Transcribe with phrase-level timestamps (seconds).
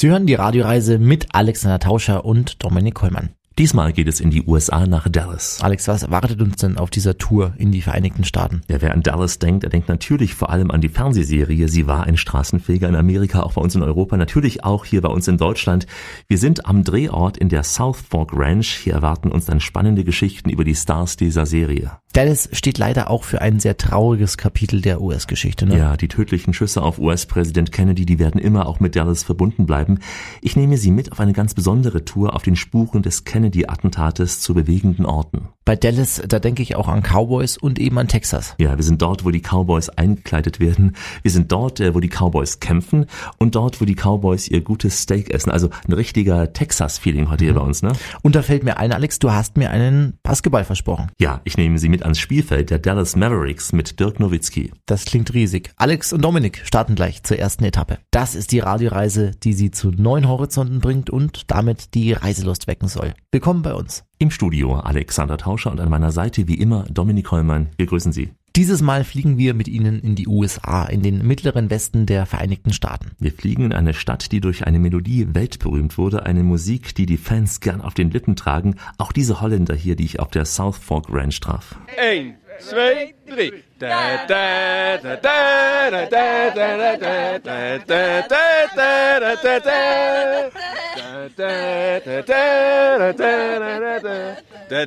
[0.00, 3.34] Sie hören die Radioreise mit Alexander Tauscher und Dominik Kollmann.
[3.58, 5.58] Diesmal geht es in die USA nach Dallas.
[5.60, 8.62] Alex, was erwartet uns denn auf dieser Tour in die Vereinigten Staaten?
[8.68, 11.68] Ja, wer an Dallas denkt, der denkt natürlich vor allem an die Fernsehserie.
[11.68, 15.10] Sie war ein Straßenfeger in Amerika, auch bei uns in Europa, natürlich auch hier bei
[15.10, 15.86] uns in Deutschland.
[16.26, 18.78] Wir sind am Drehort in der South Fork Ranch.
[18.82, 21.92] Hier erwarten uns dann spannende Geschichten über die Stars dieser Serie.
[22.12, 25.66] Dallas steht leider auch für ein sehr trauriges Kapitel der US-Geschichte.
[25.66, 25.78] Ne?
[25.78, 30.00] Ja, die tödlichen Schüsse auf US-Präsident Kennedy, die werden immer auch mit Dallas verbunden bleiben.
[30.42, 34.52] Ich nehme Sie mit auf eine ganz besondere Tour auf den Spuren des Kennedy-Attentates zu
[34.52, 35.48] bewegenden Orten.
[35.64, 38.54] Bei Dallas, da denke ich auch an Cowboys und eben an Texas.
[38.58, 40.96] Ja, wir sind dort, wo die Cowboys eingekleidet werden.
[41.22, 43.06] Wir sind dort, äh, wo die Cowboys kämpfen
[43.38, 45.50] und dort, wo die Cowboys ihr gutes Steak essen.
[45.50, 47.92] Also ein richtiger Texas-Feeling heute hier bei uns, ne?
[48.22, 51.12] Und da fällt mir ein, Alex, du hast mir einen Basketball versprochen.
[51.20, 54.72] Ja, ich nehme Sie mit ans Spielfeld der Dallas Mavericks mit Dirk Nowitzki.
[54.86, 55.70] Das klingt riesig.
[55.76, 57.98] Alex und Dominik starten gleich zur ersten Etappe.
[58.10, 62.88] Das ist die Radioreise, die Sie zu neuen Horizonten bringt und damit die Reiselust wecken
[62.88, 63.14] soll.
[63.32, 64.02] Willkommen bei uns.
[64.18, 67.68] Im Studio Alexander Tauscher und an meiner Seite wie immer Dominik Hollmann.
[67.76, 68.30] Wir grüßen Sie.
[68.56, 72.72] Dieses Mal fliegen wir mit Ihnen in die USA, in den mittleren Westen der Vereinigten
[72.72, 73.12] Staaten.
[73.20, 77.18] Wir fliegen in eine Stadt, die durch eine Melodie weltberühmt wurde, eine Musik, die die
[77.18, 78.74] Fans gern auf den Lippen tragen.
[78.98, 81.76] Auch diese Holländer hier, die ich auf der South Fork Ranch traf.
[81.96, 82.34] Eén,
[82.68, 83.52] twee, drie.
[83.78, 90.50] Da, da, da, da, da, da, da, da, da, da, da, da, da, da, da.
[90.96, 92.69] Da, da, da, da, da,
[93.00, 94.19] da, da, da, da, da.
[94.70, 94.86] Wir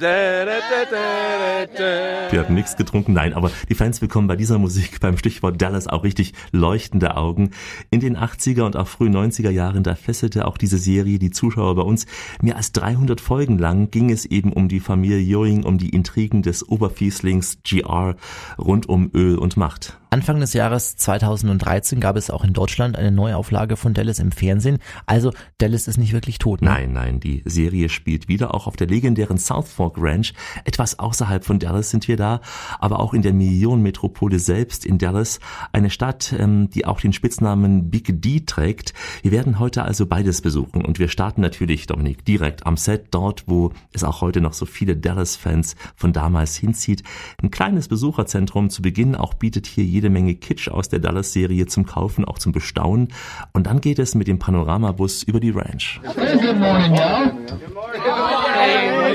[2.39, 6.05] haben nichts getrunken, nein, aber die Fans bekommen bei dieser Musik beim Stichwort Dallas auch
[6.05, 7.51] richtig leuchtende Augen.
[7.89, 11.75] In den 80er und auch frühen 90er Jahren, da fesselte auch diese Serie die Zuschauer
[11.75, 12.05] bei uns.
[12.41, 16.43] Mehr als 300 Folgen lang ging es eben um die Familie Ewing, um die Intrigen
[16.43, 18.15] des Oberfieslings GR
[18.57, 19.97] rund um Öl und Macht.
[20.13, 24.77] Anfang des Jahres 2013 gab es auch in Deutschland eine Neuauflage von Dallas im Fernsehen.
[25.07, 26.61] Also Dallas ist nicht wirklich tot.
[26.61, 26.69] Ne?
[26.69, 30.33] Nein, nein, die Serie spielt wieder auch auf der legendären South Fork Ranch.
[30.63, 32.39] Etwas außerhalb von Dallas sind wir da,
[32.79, 35.39] aber auch in der Millionenmetropole selbst in Dallas,
[35.71, 38.93] eine Stadt, ähm, die auch den Spitznamen Big D trägt.
[39.21, 43.43] Wir werden heute also beides besuchen und wir starten natürlich, Dominik, direkt am Set, dort,
[43.47, 47.03] wo es auch heute noch so viele Dallas-Fans von damals hinzieht.
[47.41, 51.85] Ein kleines Besucherzentrum zu Beginn, auch bietet hier jede Menge Kitsch aus der Dallas-Serie zum
[51.85, 53.09] Kaufen, auch zum Bestaunen.
[53.51, 55.99] Und dann geht es mit dem Panoramabus über die Ranch.
[56.03, 56.93] Good morning,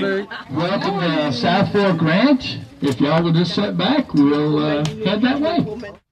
[0.00, 2.60] Welcome to South Fork Ranch.
[2.80, 5.58] If y'all will just sit back, we'll uh, head that way.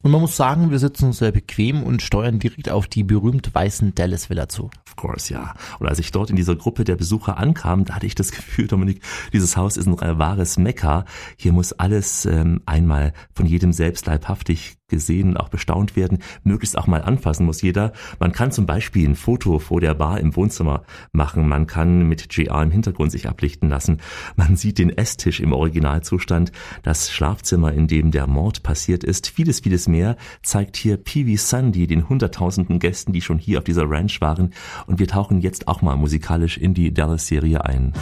[0.02, 3.94] Und man muss sagen, wir sitzen sehr bequem und steuern direkt auf die berühmt weißen
[3.94, 4.70] Dallas Villa zu.
[4.86, 5.54] Of course, ja.
[5.78, 8.66] Und als ich dort in dieser Gruppe der Besucher ankam, da hatte ich das Gefühl,
[8.66, 9.02] Dominik,
[9.32, 11.04] dieses Haus ist ein wahres Mekka.
[11.36, 16.78] Hier muss alles ähm, einmal von jedem selbst leibhaftig gesehen und auch bestaunt werden, möglichst
[16.78, 17.92] auch mal anfassen muss jeder.
[18.20, 22.28] Man kann zum Beispiel ein Foto vor der Bar im Wohnzimmer machen, man kann mit
[22.28, 23.98] GR im Hintergrund sich ablichten lassen,
[24.36, 26.52] man sieht den Esstisch im Originalzustand,
[26.82, 31.36] das Schlafzimmer, in dem der Mord passiert ist, vieles, vieles mehr zeigt hier Pee Wee
[31.36, 34.52] Sunday den hunderttausenden Gästen, die schon hier auf dieser Ranch waren.
[34.86, 37.92] Und wir tauchen jetzt auch mal musikalisch in die Dallas-Serie ein.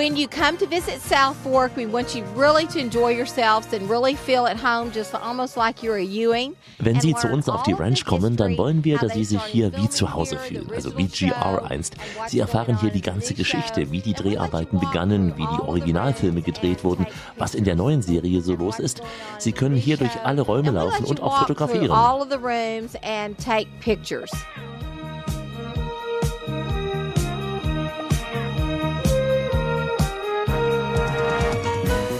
[0.00, 3.86] When you come to visit South Fork, we want you really to enjoy yourselves and
[3.90, 6.56] really feel at home, just almost like you're a Ewing.
[6.78, 9.76] Wenn Sie zu uns auf die Ranch kommen, dann wollen wir, dass Sie sich hier
[9.76, 11.96] wie zu Hause fühlen, also wie GR einst.
[12.28, 17.06] Sie erfahren hier die ganze Geschichte, wie die Dreharbeiten begannen, wie die Originalfilme gedreht wurden,
[17.36, 19.02] was in der neuen Serie so los ist.
[19.36, 21.90] Sie können hier durch alle Räume laufen und auch fotografieren.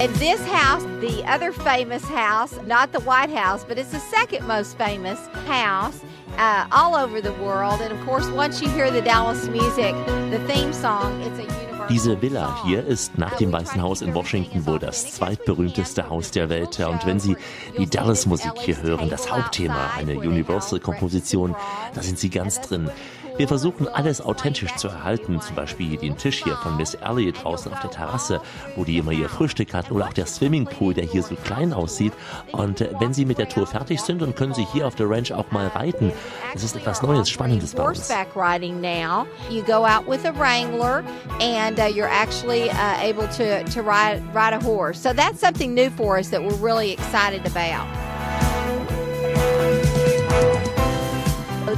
[0.01, 4.47] And this house, the other famous house, not the White House, but it's the second
[4.47, 6.01] most famous house
[6.39, 7.83] uh, all over the world.
[7.83, 9.95] And of course, once you hear the Dallas music,
[10.31, 13.83] the theme song, it's a universal Diese Villa hier ist nach Uh, dem we Weißen
[13.83, 16.09] Haus in Washington as wohl das zweitberühmteste.
[16.09, 16.79] Haus der Welt.
[16.81, 17.37] Und wenn Sie
[17.77, 22.19] die Dallas-Musik hier hören, das Hauptthema, eine where they Universal have Komposition, Christmas da sind
[22.19, 22.89] Sie ganz drin.
[23.37, 27.73] Wir versuchen alles authentisch zu erhalten, zum Beispiel den Tisch hier von Miss Elliot draußen
[27.73, 28.41] auf der Terrasse,
[28.77, 32.13] wo die immer ihr Frühstück hat, oder auch der Swimmingpool, der hier so klein aussieht.
[32.53, 35.09] Und äh, wenn Sie mit der Tour fertig sind, dann können Sie hier auf der
[35.09, 36.13] Ranch auch mal reiten.
[36.53, 38.11] Das ist etwas Neues, Spannendes bei uns.
[38.35, 39.27] Riding now.
[39.51, 41.03] You go out with a wrangler,
[41.41, 45.01] and uh, you're actually uh, able to ride a horse.
[45.01, 48.10] So that's something new for us that we're really excited about.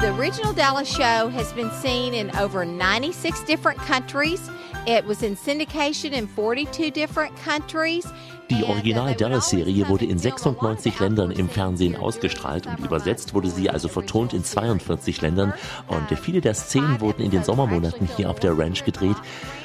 [0.00, 4.40] The original Dallas show has been seen in over 96 different countries.
[4.86, 8.06] It was in syndication in 42 different countries.
[8.50, 14.34] Die Original-Dallas-Serie wurde in 96 Ländern im Fernsehen ausgestrahlt und übersetzt wurde sie also vertont
[14.34, 15.54] in 42 Ländern
[15.88, 19.16] und viele der Szenen wurden in den Sommermonaten hier auf der Ranch gedreht.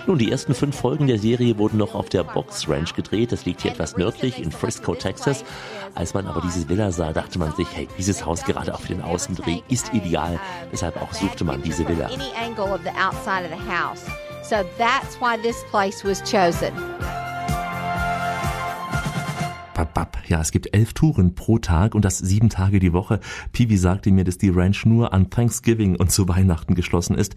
[0.08, 3.32] Nun, die ersten fünf Folgen der Serie wurden noch auf der Box Ranch gedreht.
[3.32, 5.44] Das liegt hier etwas nördlich in Frisco, Texas.
[5.98, 9.02] Als man aber dieses Villa sah, dachte man sich, hey, dieses Haus gerade auf den
[9.02, 10.40] Außendreh ist ideal.
[10.72, 12.08] Deshalb auch suchte man diese Villa.
[14.44, 16.72] So that's why this place was chosen.
[19.86, 23.20] Bab, Ja, es gibt elf Touren pro Tag und das sieben Tage die Woche.
[23.52, 27.36] Piwi sagte mir, dass die Ranch nur an Thanksgiving und zu Weihnachten geschlossen ist.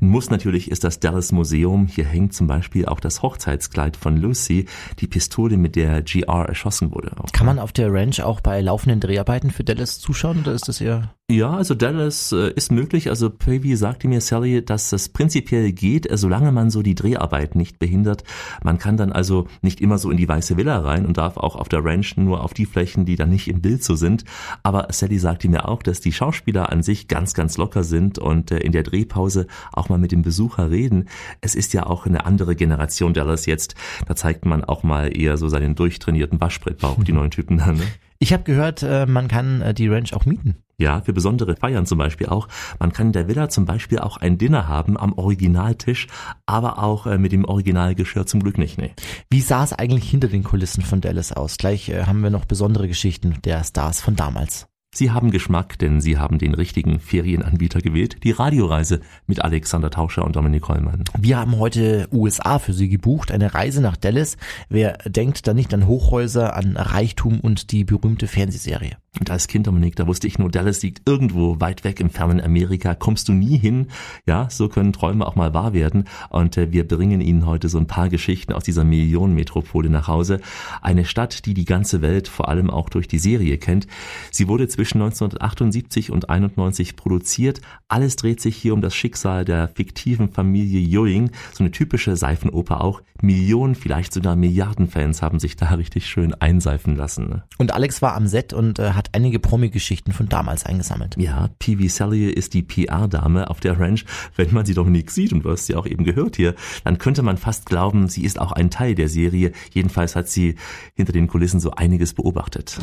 [0.00, 1.86] Muss natürlich ist das Dallas Museum.
[1.86, 4.66] Hier hängt zum Beispiel auch das Hochzeitskleid von Lucy,
[5.00, 7.12] die Pistole, mit der GR erschossen wurde.
[7.32, 10.80] Kann man auf der Ranch auch bei laufenden Dreharbeiten für Dallas zuschauen oder ist das
[10.80, 11.14] eher?
[11.30, 13.10] Ja, also Dallas äh, ist möglich.
[13.10, 17.54] Also Pavey sagte mir, Sally, dass das prinzipiell geht, äh, solange man so die Dreharbeit
[17.54, 18.24] nicht behindert.
[18.64, 21.54] Man kann dann also nicht immer so in die weiße Villa rein und darf auch
[21.54, 24.24] auf der Ranch nur auf die Flächen, die dann nicht im Bild so sind.
[24.62, 28.50] Aber Sally sagte mir auch, dass die Schauspieler an sich ganz, ganz locker sind und
[28.50, 31.10] äh, in der Drehpause auch mal mit dem Besucher reden.
[31.42, 33.74] Es ist ja auch eine andere Generation Dallas jetzt.
[34.06, 37.76] Da zeigt man auch mal eher so seinen durchtrainierten Waschbrettbauch, die neuen Typen dann.
[37.76, 37.84] Ne?
[38.18, 40.56] Ich habe gehört, man kann die Ranch auch mieten.
[40.80, 42.46] Ja, für besondere Feiern zum Beispiel auch.
[42.78, 46.06] Man kann in der Villa zum Beispiel auch ein Dinner haben am Originaltisch,
[46.46, 48.78] aber auch äh, mit dem Originalgeschirr zum Glück nicht.
[48.78, 48.92] Nee.
[49.28, 51.56] Wie sah es eigentlich hinter den Kulissen von Dallas aus?
[51.56, 54.68] Gleich äh, haben wir noch besondere Geschichten der Stars von damals.
[54.98, 58.16] Sie haben Geschmack, denn Sie haben den richtigen Ferienanbieter gewählt.
[58.24, 58.98] Die Radioreise
[59.28, 61.04] mit Alexander Tauscher und Dominik Hollmann.
[61.16, 64.36] Wir haben heute USA für Sie gebucht, eine Reise nach Dallas.
[64.68, 68.96] Wer denkt da nicht an Hochhäuser, an Reichtum und die berühmte Fernsehserie?
[69.20, 72.40] Und als Kind, Dominik, da wusste ich nur, Dallas liegt irgendwo weit weg im fernen
[72.40, 72.94] Amerika.
[72.94, 73.88] Kommst du nie hin?
[74.26, 76.04] Ja, so können Träume auch mal wahr werden.
[76.28, 80.40] Und äh, wir bringen Ihnen heute so ein paar Geschichten aus dieser Millionenmetropole nach Hause.
[80.82, 83.86] Eine Stadt, die die ganze Welt vor allem auch durch die Serie kennt.
[84.30, 87.60] Sie wurde zwischen 1978 und 91 produziert.
[87.88, 91.30] Alles dreht sich hier um das Schicksal der fiktiven Familie Ewing.
[91.52, 93.02] So eine typische Seifenoper auch.
[93.20, 97.28] Millionen, vielleicht sogar Milliarden Fans haben sich da richtig schön einseifen lassen.
[97.28, 97.42] Ne?
[97.58, 101.16] Und Alex war am Set und äh, hat einige Promi-Geschichten von damals eingesammelt.
[101.18, 101.88] Ja, P.V.
[101.88, 104.04] Sally ist die PR-Dame auf der Ranch.
[104.36, 106.54] Wenn man sie doch nicht sieht und du hast sie auch eben gehört hier,
[106.84, 109.52] dann könnte man fast glauben, sie ist auch ein Teil der Serie.
[109.72, 110.54] Jedenfalls hat sie
[110.94, 112.78] hinter den Kulissen so einiges beobachtet.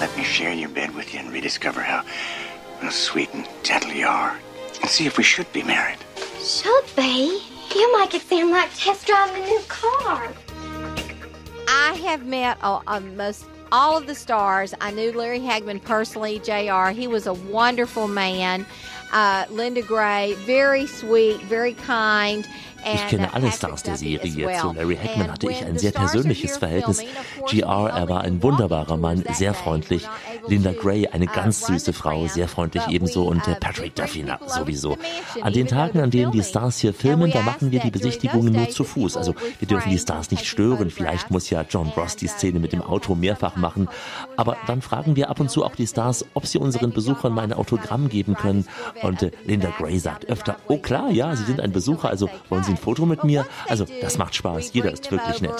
[0.00, 2.02] Let me share your bed with you and rediscover how,
[2.80, 4.34] how sweet and gentle you are.
[4.80, 5.98] And see if we should be married.
[6.42, 7.38] Should they?
[7.74, 10.32] You might get Sam like test driving a new car.
[11.72, 13.32] I have met uh, uh,
[13.70, 14.74] all of the stars.
[14.80, 16.90] I knew Larry Hagman personally, JR.
[16.90, 18.66] He was a wonderful man.
[19.12, 22.48] Uh, Linda Gray, very sweet, very kind.
[22.84, 24.58] Ich kenne alle Stars der Serie.
[24.58, 27.02] Zu Larry Hackman hatte ich ein sehr persönliches Verhältnis.
[27.46, 30.08] GR, er war ein wunderbarer Mann, sehr freundlich.
[30.50, 33.26] Linda Gray, eine uh, ganz süße Frau, sehr freundlich ebenso.
[33.26, 34.96] Und uh, Patrick Duffy sowieso.
[35.42, 38.70] An den Tagen, an denen die Stars hier filmen, da machen wir die Besichtigungen nur
[38.70, 39.16] zu Fuß.
[39.16, 40.90] Also wir dürfen die Stars nicht stören.
[40.90, 43.88] Vielleicht muss ja John Ross die Szene mit dem Auto mehrfach machen.
[44.36, 47.42] Aber dann fragen wir ab und zu auch die Stars, ob sie unseren Besuchern mal
[47.42, 48.66] ein Autogramm geben können.
[49.02, 52.64] Und äh, Linda Gray sagt öfter, oh klar, ja, Sie sind ein Besucher, also wollen
[52.64, 53.46] Sie Sie ein Foto mit mir?
[53.68, 54.72] Also, das macht Spaß.
[54.72, 55.52] Jeder ist wirklich nett.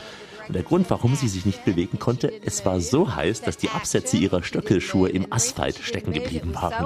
[0.47, 3.69] Und der Grund, warum sie sich nicht bewegen konnte, es war so heiß, dass die
[3.69, 6.85] Absätze ihrer Stöckelschuhe im Asphalt stecken geblieben waren.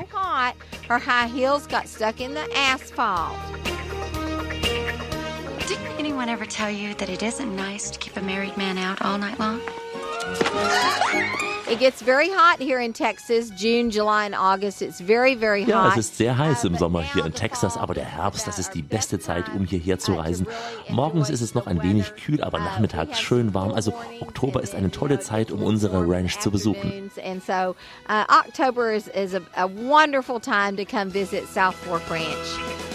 [5.97, 9.17] Anyone ever tell you that it isn't nice to keep a married man out all
[9.17, 9.61] night long?
[11.69, 14.81] It gets very hot here in Texas, June, July and August.
[14.81, 15.69] It's very, very hot.
[15.69, 18.73] Ja, es ist sehr heiß im Sommer hier in Texas, aber der Herbst, das ist
[18.73, 20.47] die beste Zeit, um hierher zu reisen.
[20.89, 23.71] Morgens ist es noch ein wenig kühl, aber nachmittags schön warm.
[23.71, 27.09] Also Oktober ist eine tolle Zeit, um unsere Ranch zu besuchen.
[27.23, 27.75] And so
[28.09, 29.09] uh, October is,
[29.55, 32.90] a wonderful time to come visit South Fork Ranch.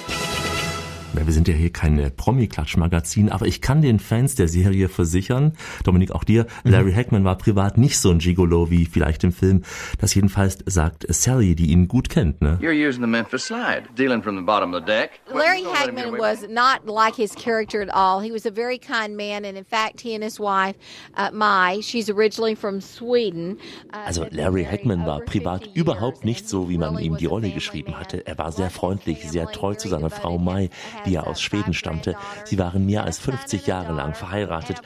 [1.25, 5.53] Wir sind ja hier kein Promi-Klatsch-Magazin, aber ich kann den Fans der Serie versichern,
[5.85, 6.71] Dominik, auch dir, mhm.
[6.71, 9.63] Larry Hackman war privat nicht so ein Gigolo wie vielleicht im Film.
[9.99, 12.43] Das jedenfalls sagt Sally, die ihn gut kennt.
[12.43, 12.59] Ne?
[12.61, 15.21] You're using the Memphis slide, dealing from the bottom of the deck.
[15.33, 18.21] Larry Hackman was not like his character at all.
[18.21, 20.77] He was a very kind man, and in fact, he and his wife,
[21.17, 23.59] uh, Mai, she's originally from Sweden.
[23.93, 27.99] Uh, also Larry Hackman war privat überhaupt nicht so, wie man ihm die Rolle geschrieben
[27.99, 28.27] hatte.
[28.27, 30.71] Er war sehr freundlich, sehr treu zu seiner Frau Mai,
[31.07, 32.17] die ja aus Schweden stammte.
[32.45, 34.83] Sie waren mehr als 50 Jahre lang verheiratet.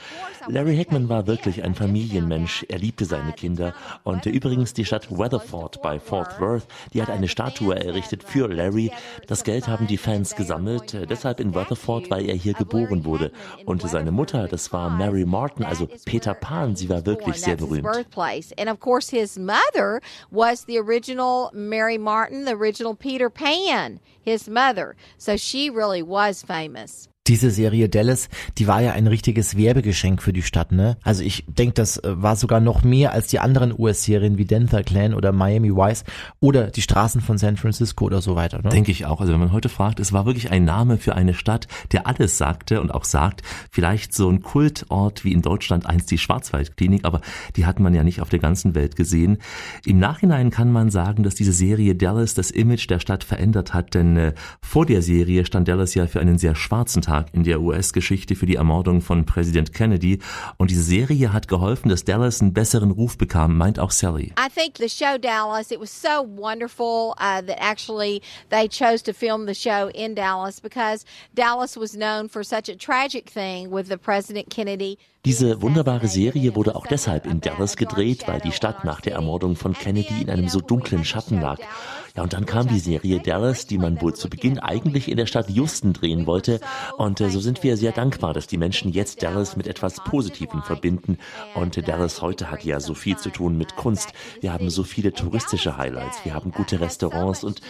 [0.47, 2.65] Larry Hackman war wirklich ein Familienmensch.
[2.69, 3.75] Er liebte seine Kinder.
[4.05, 8.91] Und übrigens die Stadt Weatherford bei Fort Worth, die hat eine Statue errichtet für Larry.
[9.27, 13.33] Das Geld haben die Fans gesammelt, deshalb in Weatherford, weil er hier geboren wurde.
[13.67, 17.87] Und seine Mutter, das war Mary Martin, also Peter Pan, sie war wirklich sehr berühmt.
[18.59, 20.01] And of course his mother
[20.31, 24.97] was the original Mary Martin, the original Peter Pan, his mother.
[25.19, 27.09] So she really was famous.
[27.31, 30.97] Diese Serie Dallas, die war ja ein richtiges Werbegeschenk für die Stadt, ne?
[31.05, 34.83] Also ich denke, das äh, war sogar noch mehr als die anderen US-Serien wie Denver
[34.83, 36.03] Clan oder Miami Vice
[36.41, 38.71] oder die Straßen von San Francisco oder so weiter, ne?
[38.71, 39.21] Denke ich auch.
[39.21, 42.37] Also wenn man heute fragt, es war wirklich ein Name für eine Stadt, der alles
[42.37, 47.21] sagte und auch sagt, vielleicht so ein Kultort wie in Deutschland einst die Schwarzwaldklinik, aber
[47.55, 49.39] die hat man ja nicht auf der ganzen Welt gesehen.
[49.87, 53.95] Im Nachhinein kann man sagen, dass diese Serie Dallas das Image der Stadt verändert hat,
[53.95, 57.61] denn äh, vor der Serie stand Dallas ja für einen sehr schwarzen Tag in der
[57.61, 60.19] US-Geschichte für die Ermordung von Präsident Kennedy.
[60.57, 64.33] Und diese Serie hat geholfen, dass Dallas einen besseren Ruf bekam, meint auch Sally.
[64.39, 69.13] I think the show Dallas, it was so wonderful uh, that actually they chose to
[69.13, 73.89] film the show in Dallas because Dallas was known for such a tragic thing with
[73.89, 74.99] the President Kennedy.
[75.27, 79.55] Diese wunderbare Serie wurde auch deshalb in Dallas gedreht, weil die Stadt nach der Ermordung
[79.55, 81.59] von Kennedy in einem so dunklen Schatten lag.
[82.17, 85.27] Ja, und dann kam die Serie Dallas, die man wohl zu Beginn eigentlich in der
[85.27, 86.61] Stadt Houston drehen wollte.
[86.97, 90.63] Und äh, so sind wir sehr dankbar, dass die Menschen jetzt Dallas mit etwas Positivem
[90.63, 91.19] verbinden.
[91.55, 94.15] Und äh, Dallas heute hat ja so viel zu tun mit Kunst.
[94.41, 97.61] Wir haben so viele touristische Highlights, wir haben gute Restaurants und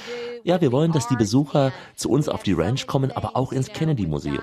[0.43, 3.69] ja, wir wollen, dass die Besucher zu uns auf die Ranch kommen, aber auch ins
[3.69, 4.41] Kennedy Museum.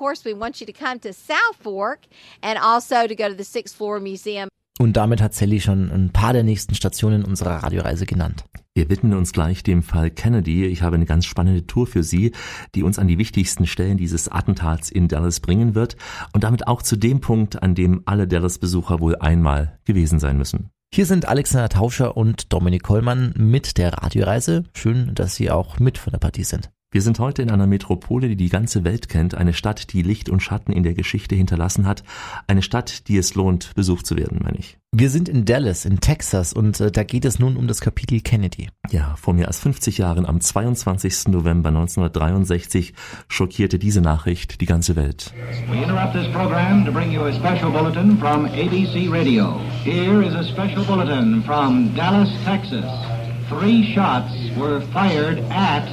[0.00, 2.00] Course, we want you to come to South Fork
[2.42, 4.48] and also to go to the Sixth Floor Museum.
[4.78, 8.44] Und damit hat Sally schon ein paar der nächsten Stationen unserer Radioreise genannt.
[8.74, 10.64] Wir widmen uns gleich dem Fall Kennedy.
[10.64, 12.32] Ich habe eine ganz spannende Tour für Sie,
[12.74, 15.96] die uns an die wichtigsten Stellen dieses Attentats in Dallas bringen wird
[16.32, 20.70] und damit auch zu dem Punkt, an dem alle Dallas-Besucher wohl einmal gewesen sein müssen.
[20.94, 24.64] Hier sind Alexander Tauscher und Dominik Kollmann mit der Radioreise.
[24.74, 26.70] Schön, dass Sie auch mit von der Partie sind.
[26.92, 30.28] Wir sind heute in einer Metropole, die die ganze Welt kennt, eine Stadt, die Licht
[30.28, 32.02] und Schatten in der Geschichte hinterlassen hat,
[32.48, 34.76] eine Stadt, die es lohnt, besucht zu werden, meine ich.
[34.90, 38.20] Wir sind in Dallas, in Texas, und äh, da geht es nun um das Kapitel
[38.22, 38.70] Kennedy.
[38.90, 41.28] Ja, vor mehr als 50 Jahren, am 22.
[41.28, 42.92] November 1963,
[43.28, 45.32] schockierte diese Nachricht die ganze Welt.
[45.70, 49.60] We interrupt this program to bring you a special bulletin from ABC Radio.
[49.84, 52.90] Here is a special bulletin from Dallas, Texas.
[53.48, 55.86] Three shots were fired at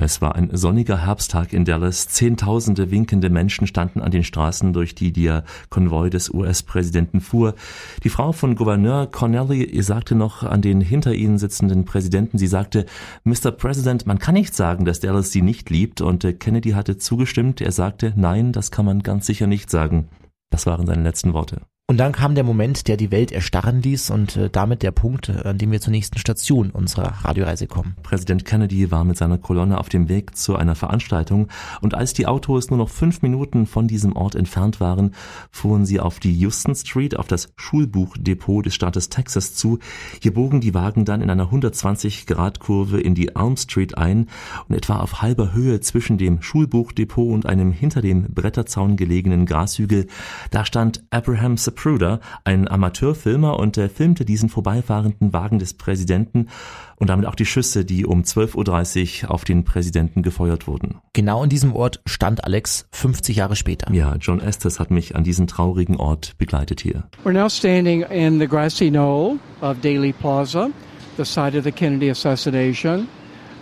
[0.00, 2.08] Es war ein sonniger Herbsttag in Dallas.
[2.08, 7.56] Zehntausende winkende Menschen standen an den Straßen, durch die der Konvoi des US-Präsidenten fuhr.
[8.04, 12.86] Die Frau von Gouverneur Connelly sagte noch an den hinter ihnen sitzenden Präsidenten, sie sagte,
[13.24, 13.50] Mr.
[13.50, 16.00] President, man kann nicht sagen, dass Dallas sie nicht liebt.
[16.00, 17.60] Und äh, Kennedy hatte zugestimmt.
[17.60, 20.08] Er sagte, nein, das kann man ganz sicher nicht sagen.
[20.48, 21.60] Das waren seine letzten Worte.
[21.90, 25.30] Und dann kam der Moment, der die Welt erstarren ließ und äh, damit der Punkt,
[25.30, 27.96] äh, an dem wir zur nächsten Station unserer Radioreise kommen.
[28.02, 31.48] Präsident Kennedy war mit seiner Kolonne auf dem Weg zu einer Veranstaltung
[31.80, 35.14] und als die Autos nur noch fünf Minuten von diesem Ort entfernt waren,
[35.50, 39.78] fuhren sie auf die Houston Street, auf das Schulbuchdepot des Staates Texas zu.
[40.20, 44.28] Hier bogen die Wagen dann in einer 120-Grad-Kurve in die Elm Street ein
[44.68, 50.06] und etwa auf halber Höhe zwischen dem Schulbuchdepot und einem hinter dem Bretterzaun gelegenen Grashügel,
[50.50, 56.48] da stand Abraham Zapruder, ein Amateurfilmer, und er filmte diesen vorbeifahrenden Wagen des Präsidenten
[56.96, 60.96] und damit auch die Schüsse, die um 12.30 Uhr auf den Präsidenten gefeuert wurden.
[61.12, 63.92] Genau in diesem Ort stand Alex 50 Jahre später.
[63.92, 67.04] Ja, John Estes hat mich an diesen traurigen Ort begleitet hier.
[67.24, 70.70] We're now standing in the grassy knoll of Daly Plaza,
[71.16, 73.06] the site of the Kennedy assassination.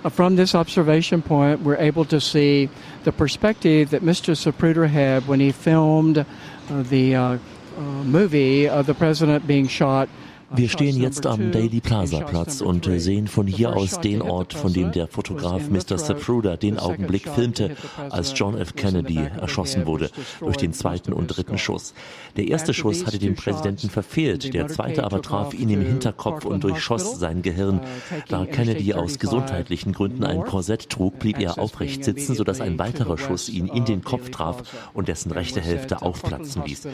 [0.05, 2.71] Uh, from this observation point, we're able to see
[3.05, 4.35] the perspective that Mr.
[4.35, 6.25] Zapruder had when he filmed uh,
[6.69, 7.39] the uh, uh,
[7.81, 10.09] movie of the president being shot
[10.55, 14.73] Wir stehen jetzt am Daily Plaza Platz und sehen von hier aus den Ort, von
[14.73, 15.97] dem der Fotograf Mr.
[15.97, 17.77] Zapruder den Augenblick filmte,
[18.11, 18.77] als John F.
[18.77, 21.95] Kennedy erschossen wurde durch den zweiten und dritten Schuss.
[22.37, 26.63] Der erste Schuss hatte den Präsidenten verfehlt, der zweite aber traf ihn im Hinterkopf und
[26.63, 27.81] durchschoss sein Gehirn.
[28.29, 33.19] Da Kennedy aus gesundheitlichen Gründen ein Korsett trug, blieb er aufrecht sitzen, sodass ein weiterer
[33.19, 34.63] Schuss ihn in den Kopf traf
[34.95, 36.87] und dessen rechte Hälfte aufplatzen ließ.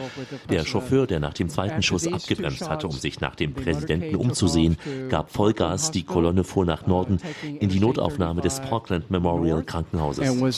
[0.49, 4.77] Der Chauffeur, der nach dem zweiten Schuss abgebremst hatte, um sich nach dem Präsidenten umzusehen,
[5.09, 7.19] gab Vollgas, die Kolonne fuhr nach Norden
[7.61, 10.29] in die Notaufnahme des Parkland Memorial Krankenhauses.
[10.29, 10.49] Uh,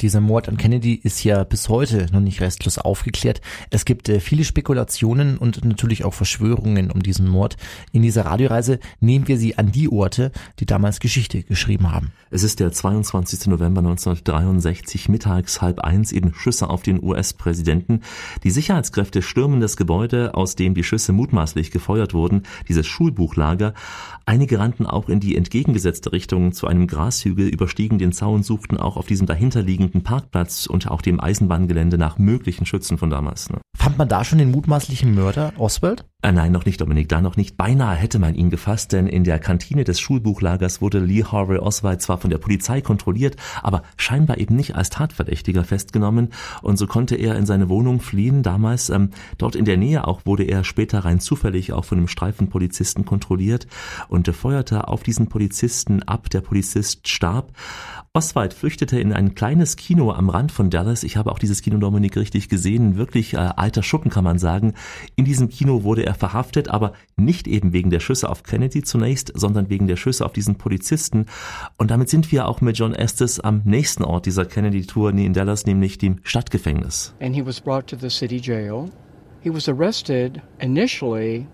[0.00, 3.40] Dieser Mord an Kennedy ist ja bis heute noch nicht restlos aufgeklärt.
[3.70, 7.56] Es gibt äh, viele Spekulationen und natürlich auch Verschwörungen um diesen Mord.
[7.92, 12.12] In dieser Radioreise nehmen wir Sie an die Orte, die damals Geschichte geschrieben haben.
[12.30, 13.46] Es ist der 22.
[13.46, 18.02] November 1963, mittags halb eins, eben Schüsse auf den US-Präsidenten.
[18.44, 23.74] Die Sicherheitskräfte stürmen das Gebäude, aus dem die Schüsse mutmaßlich gefeuert wurden, dieses Schulbuchlager.
[24.26, 28.96] Einige rannten auch in die entgegengesetzte Richtung zu einem Grashügel, überstiegen den Zaun, suchten auch
[28.96, 33.50] auf diesem dahinterliegenden Parkplatz und auch dem Eisenbahngelände nach möglichen Schützen von damals.
[33.50, 33.58] Ne?
[33.76, 36.04] Fand man da schon den mutmaßlichen Mörder, Oswald?
[36.22, 37.56] Äh, nein, noch nicht, Dominik, da noch nicht.
[37.56, 42.02] Beinahe hätte man ihn gefasst, denn in der Kantine des Schulbuchlagers wurde Lee Harvey Oswald
[42.02, 46.28] zwar von der Polizei kontrolliert, aber scheinbar eben nicht als Tatverdächtiger festgenommen
[46.60, 48.42] und so konnte er in seine Wohnung fliehen.
[48.42, 52.08] Damals ähm, dort in der Nähe auch wurde er später rein zufällig auch von einem
[52.08, 53.66] Streifenpolizisten kontrolliert
[54.08, 56.28] und feuerte auf diesen Polizisten ab.
[56.28, 57.52] Der Polizist starb.
[58.12, 61.04] Oswald flüchtete in ein kleines Kino am Rand von Dallas.
[61.04, 62.96] Ich habe auch dieses Kino Dominik richtig gesehen.
[62.96, 64.74] Wirklich äh, alter Schuppen kann man sagen.
[65.14, 69.32] In diesem Kino wurde er verhaftet, aber nicht eben wegen der Schüsse auf Kennedy zunächst,
[69.34, 71.26] sondern wegen der Schüsse auf diesen Polizisten.
[71.76, 75.66] Und damit sind wir auch mit John Estes am nächsten Ort dieser Kennedy-Tour in Dallas,
[75.66, 77.14] nämlich dem Stadtgefängnis.
[77.20, 78.90] And he was brought to the city jail.
[79.42, 81.46] He was arrested initially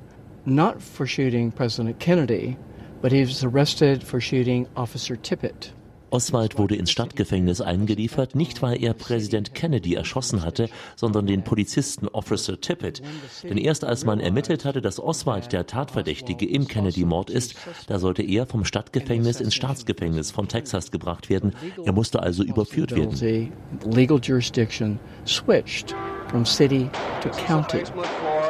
[0.44, 2.56] not for shooting President Kennedy,
[3.00, 5.75] but he was arrested for shooting Officer Tippett.
[6.10, 12.08] Oswald wurde ins Stadtgefängnis eingeliefert, nicht weil er Präsident Kennedy erschossen hatte, sondern den Polizisten
[12.08, 13.02] Officer Tippett.
[13.42, 18.22] Denn erst als man ermittelt hatte, dass Oswald der Tatverdächtige im Kennedy-Mord ist, da sollte
[18.22, 21.54] er vom Stadtgefängnis ins Staatsgefängnis von Texas gebracht werden.
[21.84, 23.14] Er musste also überführt werden.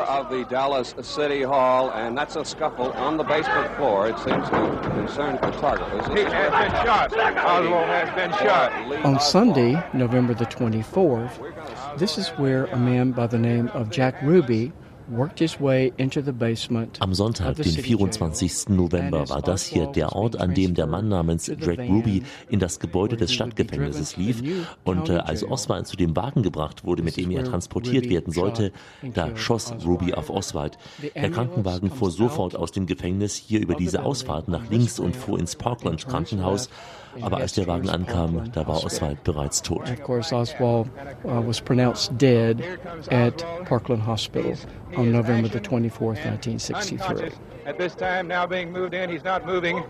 [0.07, 0.47] Legal jurisdiction switched from city to county.
[0.47, 4.09] of the Dallas City Hall, and that's a scuffle on the basement floor.
[4.09, 6.07] It seems to concern photographers.
[6.09, 7.13] He has been shot.
[7.19, 8.73] Oswald has been shot.
[9.05, 14.21] On Sunday, November the 24th, this is where a man by the name of Jack
[14.23, 14.73] Ruby
[17.01, 18.71] Am Sonntag, den 24.
[18.71, 22.81] November, war das hier der Ort, an dem der Mann namens Drake Ruby in das
[22.81, 24.43] Gebäude des Stadtgefängnisses lief.
[24.85, 28.73] Und äh, als Oswald zu dem Wagen gebracht wurde, mit dem er transportiert werden sollte,
[29.15, 30.77] da schoss Ruby auf Oswald.
[31.15, 35.39] Der Krankenwagen fuhr sofort aus dem Gefängnis hier über diese Ausfahrt nach links und fuhr
[35.39, 36.69] ins Parkland Krankenhaus.
[37.23, 39.91] Aber als der Wagen ankam, da war Oswald bereits tot.
[39.91, 40.89] Of course, Oswald
[41.25, 42.63] uh, was pronounced dead
[43.11, 44.55] at Parkland Hospital
[44.97, 47.31] on November the 24th, 1963.
[47.67, 49.83] At this time, now being moved in, he's not moving.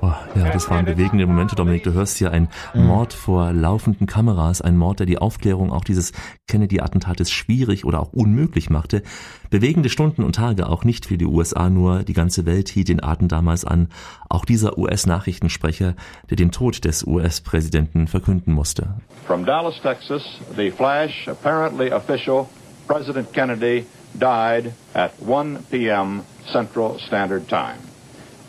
[0.00, 1.82] Oh, ja, das waren bewegende Momente, Dominik.
[1.82, 6.12] Du hörst hier ein Mord vor laufenden Kameras, ein Mord, der die Aufklärung auch dieses
[6.48, 9.02] Kennedy-Attentates schwierig oder auch unmöglich machte.
[9.50, 13.02] Bewegende Stunden und Tage auch nicht für die USA, nur die ganze Welt hielt den
[13.02, 13.88] Atem damals an.
[14.28, 15.94] Auch dieser US-Nachrichtensprecher,
[16.30, 18.94] der den Tod des US-Präsidenten verkünden musste.
[19.26, 20.22] From Dallas, Texas,
[20.56, 22.46] the flash, apparently official,
[22.86, 23.84] President Kennedy
[24.18, 26.22] died at 1 p.m.
[26.52, 27.78] Central Standard Time,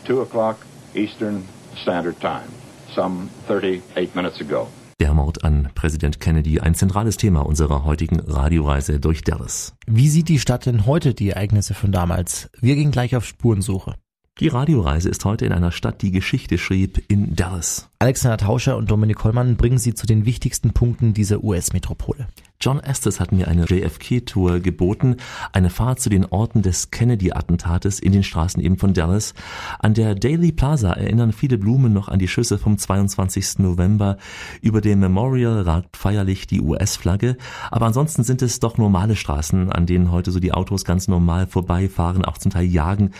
[0.06, 0.56] 2 o'clock
[0.94, 1.44] Eastern
[1.82, 2.48] Standard Time,
[2.94, 4.68] some 38 minutes ago.
[5.00, 9.74] Der Mord an Präsident Kennedy, ein zentrales Thema unserer heutigen Radioreise durch Dallas.
[9.86, 12.50] Wie sieht die Stadt denn heute die Ereignisse von damals?
[12.60, 13.94] Wir gehen gleich auf Spurensuche.
[14.40, 17.88] Die Radioreise ist heute in einer Stadt, die Geschichte schrieb, in Dallas.
[18.00, 22.28] Alexander Tauscher und Dominik Hollmann bringen Sie zu den wichtigsten Punkten dieser US-Metropole.
[22.60, 25.16] John Estes hat mir eine JFK-Tour geboten,
[25.52, 29.34] eine Fahrt zu den Orten des Kennedy-Attentates in den Straßen eben von Dallas.
[29.78, 33.60] An der Daily Plaza erinnern viele Blumen noch an die Schüsse vom 22.
[33.60, 34.16] November.
[34.60, 37.36] Über dem Memorial ragt feierlich die US-Flagge.
[37.70, 41.46] Aber ansonsten sind es doch normale Straßen, an denen heute so die Autos ganz normal
[41.46, 43.12] vorbeifahren, auch zum Teil jagen.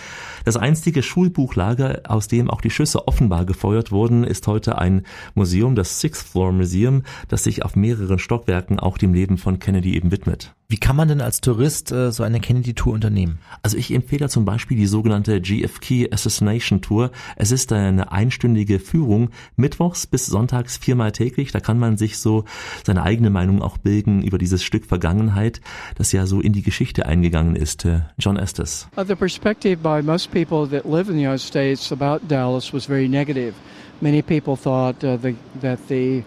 [0.44, 5.02] Das einstige Schulbuchlager, aus dem auch die Schüsse offenbar gefeuert wurden, ist heute ein
[5.34, 9.58] Museum, das Sixth Floor Museum, das sich auf mehreren Stockwerken auch dem Leben Leben von
[9.58, 10.54] Kennedy eben widmet.
[10.68, 13.38] Wie kann man denn als Tourist äh, so eine Kennedy-Tour unternehmen?
[13.62, 17.10] Also ich empfehle zum Beispiel die sogenannte GFK Assassination Tour.
[17.36, 21.52] Es ist eine einstündige Führung, mittwochs bis sonntags viermal täglich.
[21.52, 22.44] Da kann man sich so
[22.86, 25.60] seine eigene Meinung auch bilden über dieses Stück Vergangenheit,
[25.96, 27.84] das ja so in die Geschichte eingegangen ist.
[27.84, 28.88] Äh, John Estes.
[28.96, 32.86] Uh, the perspective by most people that live in the United States about Dallas was
[32.86, 33.54] very negative.
[34.00, 36.22] Many people thought uh, the, that the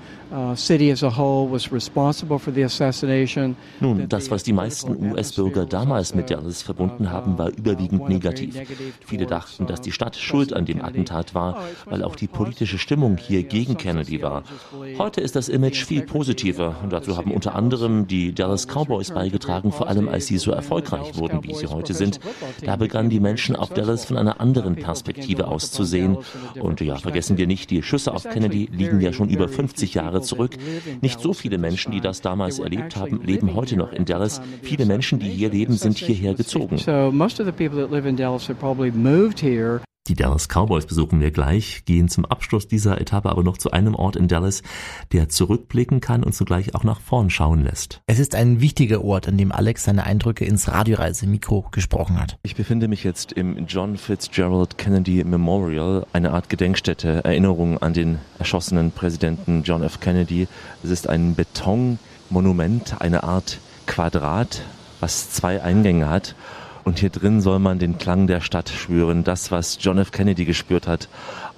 [3.80, 8.58] Nun, das, was die meisten US-Bürger damals mit Dallas verbunden haben, war überwiegend negativ.
[9.06, 13.18] Viele dachten, dass die Stadt schuld an dem Attentat war, weil auch die politische Stimmung
[13.18, 14.44] hier gegen Kennedy war.
[14.98, 19.72] Heute ist das Image viel positiver und dazu haben unter anderem die Dallas Cowboys beigetragen,
[19.72, 22.20] vor allem als sie so erfolgreich wurden, wie sie heute sind.
[22.64, 26.18] Da begannen die Menschen auf Dallas von einer anderen Perspektive auszusehen.
[26.60, 30.21] Und ja, vergessen wir nicht, die Schüsse auf Kennedy liegen ja schon über 50 Jahre
[30.22, 30.58] zurück.
[31.02, 34.42] Nicht so viele Menschen, die das damals erlebt haben, leben heute noch in Dallas.
[34.62, 36.78] Viele Menschen, die hier leben, sind hierher gezogen.
[40.08, 43.94] Die Dallas Cowboys besuchen wir gleich, gehen zum Abschluss dieser Etappe aber noch zu einem
[43.94, 44.64] Ort in Dallas,
[45.12, 48.02] der zurückblicken kann und zugleich auch nach vorn schauen lässt.
[48.08, 52.40] Es ist ein wichtiger Ort, an dem Alex seine Eindrücke ins Radioreisemikro gesprochen hat.
[52.42, 58.18] Ich befinde mich jetzt im John Fitzgerald Kennedy Memorial, eine Art Gedenkstätte, Erinnerung an den
[58.40, 60.00] erschossenen Präsidenten John F.
[60.00, 60.48] Kennedy.
[60.84, 64.64] Es ist ein Betonmonument, eine Art Quadrat,
[65.00, 66.34] was zwei Eingänge hat
[66.84, 70.12] und hier drin soll man den Klang der Stadt spüren, das, was John F.
[70.12, 71.10] Kennedy gespürt hat,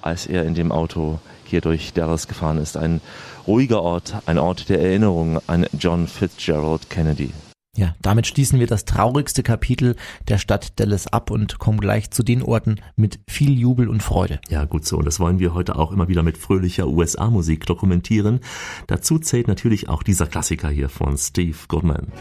[0.02, 2.76] als er in dem Auto hier durch Dallas gefahren ist.
[2.76, 3.00] Ein
[3.46, 7.32] ruhiger Ort, ein Ort der Erinnerung an John Fitzgerald Kennedy.
[7.76, 9.96] Ja, damit schließen wir das traurigste Kapitel
[10.28, 14.40] der Stadt Dallas ab und kommen gleich zu den Orten mit viel Jubel und Freude.
[14.48, 14.98] Ja, gut so.
[14.98, 18.40] Und das wollen wir heute auch immer wieder mit fröhlicher USA-Musik dokumentieren.
[18.86, 22.12] Dazu zählt natürlich auch dieser Klassiker hier von Steve Goodman.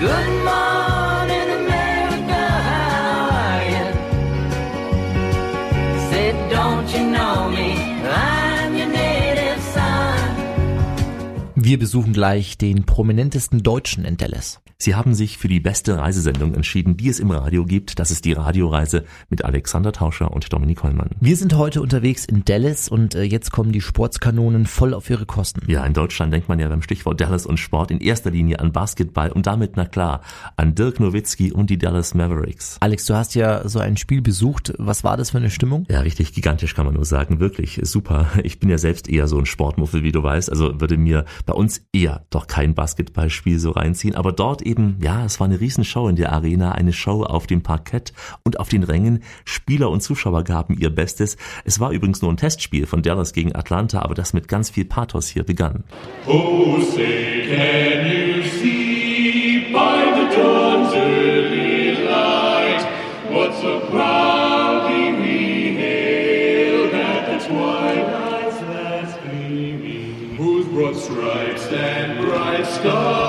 [0.00, 0.44] Good
[11.66, 14.60] Wir besuchen gleich den prominentesten Deutschen in Dallas.
[14.78, 17.98] Sie haben sich für die beste Reisesendung entschieden, die es im Radio gibt.
[17.98, 21.08] Das ist die Radioreise mit Alexander Tauscher und Dominik Hollmann.
[21.18, 25.24] Wir sind heute unterwegs in Dallas und äh, jetzt kommen die Sportskanonen voll auf ihre
[25.24, 25.62] Kosten.
[25.66, 28.70] Ja, in Deutschland denkt man ja beim Stichwort Dallas und Sport in erster Linie an
[28.70, 30.20] Basketball und damit, na klar,
[30.56, 32.76] an Dirk Nowitzki und die Dallas Mavericks.
[32.80, 34.74] Alex, du hast ja so ein Spiel besucht.
[34.76, 35.86] Was war das für eine Stimmung?
[35.88, 37.40] Ja, richtig gigantisch kann man nur sagen.
[37.40, 38.26] Wirklich super.
[38.44, 40.50] Ich bin ja selbst eher so ein Sportmuffel, wie du weißt.
[40.50, 44.14] Also würde mir bei uns eher doch kein Basketballspiel so reinziehen.
[44.14, 47.62] Aber dort eben, ja, es war eine Riesenshow in der Arena, eine Show auf dem
[47.62, 48.12] Parkett
[48.44, 49.22] und auf den Rängen.
[49.44, 51.36] Spieler und Zuschauer gaben ihr Bestes.
[51.64, 54.84] Es war übrigens nur ein Testspiel von Dallas gegen Atlanta, aber das mit ganz viel
[54.84, 55.84] Pathos hier begann.
[56.26, 58.25] Oh, say can you
[72.86, 73.25] God.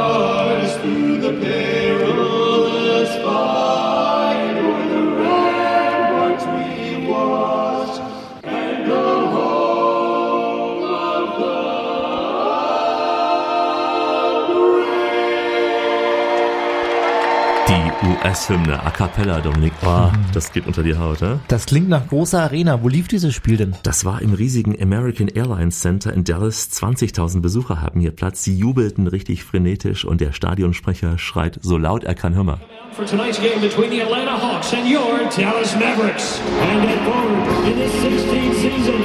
[18.28, 19.72] US-Hymne a cappella, Dominik.
[19.86, 21.40] Oh, das geht unter die Haut, ne?
[21.48, 22.84] Das klingt nach großer Arena.
[22.84, 23.76] Wo lief dieses Spiel denn?
[23.84, 26.70] Das war im riesigen American Airlines Center in Dallas.
[26.72, 28.44] 20.000 Besucher haben hier Platz.
[28.44, 32.36] Sie jubelten richtig frenetisch und der Stadionsprecher schreit so laut er kann.
[32.36, 32.60] Hör mal.
[32.92, 36.42] For tonight's game between the Atlanta Hawks and your Dallas Mavericks.
[36.62, 39.02] And at forward in the 16th season,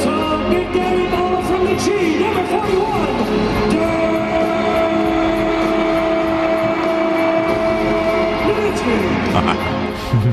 [0.00, 0.15] the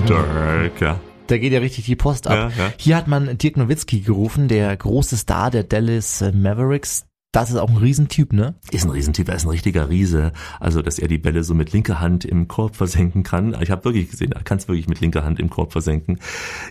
[0.08, 1.00] Dirk, ja.
[1.28, 2.52] Da geht ja richtig die Post ab.
[2.58, 2.74] Ja, ja.
[2.78, 7.06] Hier hat man Dirk Nowitzki gerufen, der große Star der Dallas Mavericks.
[7.34, 8.54] Das ist auch ein Riesentyp, ne?
[8.69, 10.34] Ist ein Riesentyp, er ist ein richtiger Riese.
[10.60, 13.58] Also, dass er die Bälle so mit linker Hand im Korb versenken kann.
[13.60, 16.19] Ich habe wirklich gesehen, er kann es wirklich mit linker Hand im Korb versenken.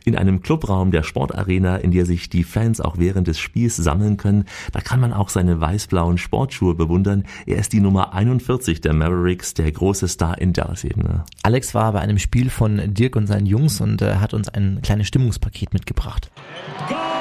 [0.04, 4.18] In einem Clubraum der Sportarena, in der sich die Fans auch während des Spiels sammeln
[4.18, 7.24] können, da kann man auch seine weiß-blauen Sportschuhe bewundern.
[7.44, 11.02] Er ist die Nummer 41 der Mavericks, der große Star in Dallas eben.
[11.02, 11.24] Ne?
[11.42, 14.78] Alex war bei einem Spiel von Dirk und seinen Jungs und äh, hat uns ein
[14.80, 16.30] kleines Stimmungspaket mitgebracht.
[16.88, 17.11] Go!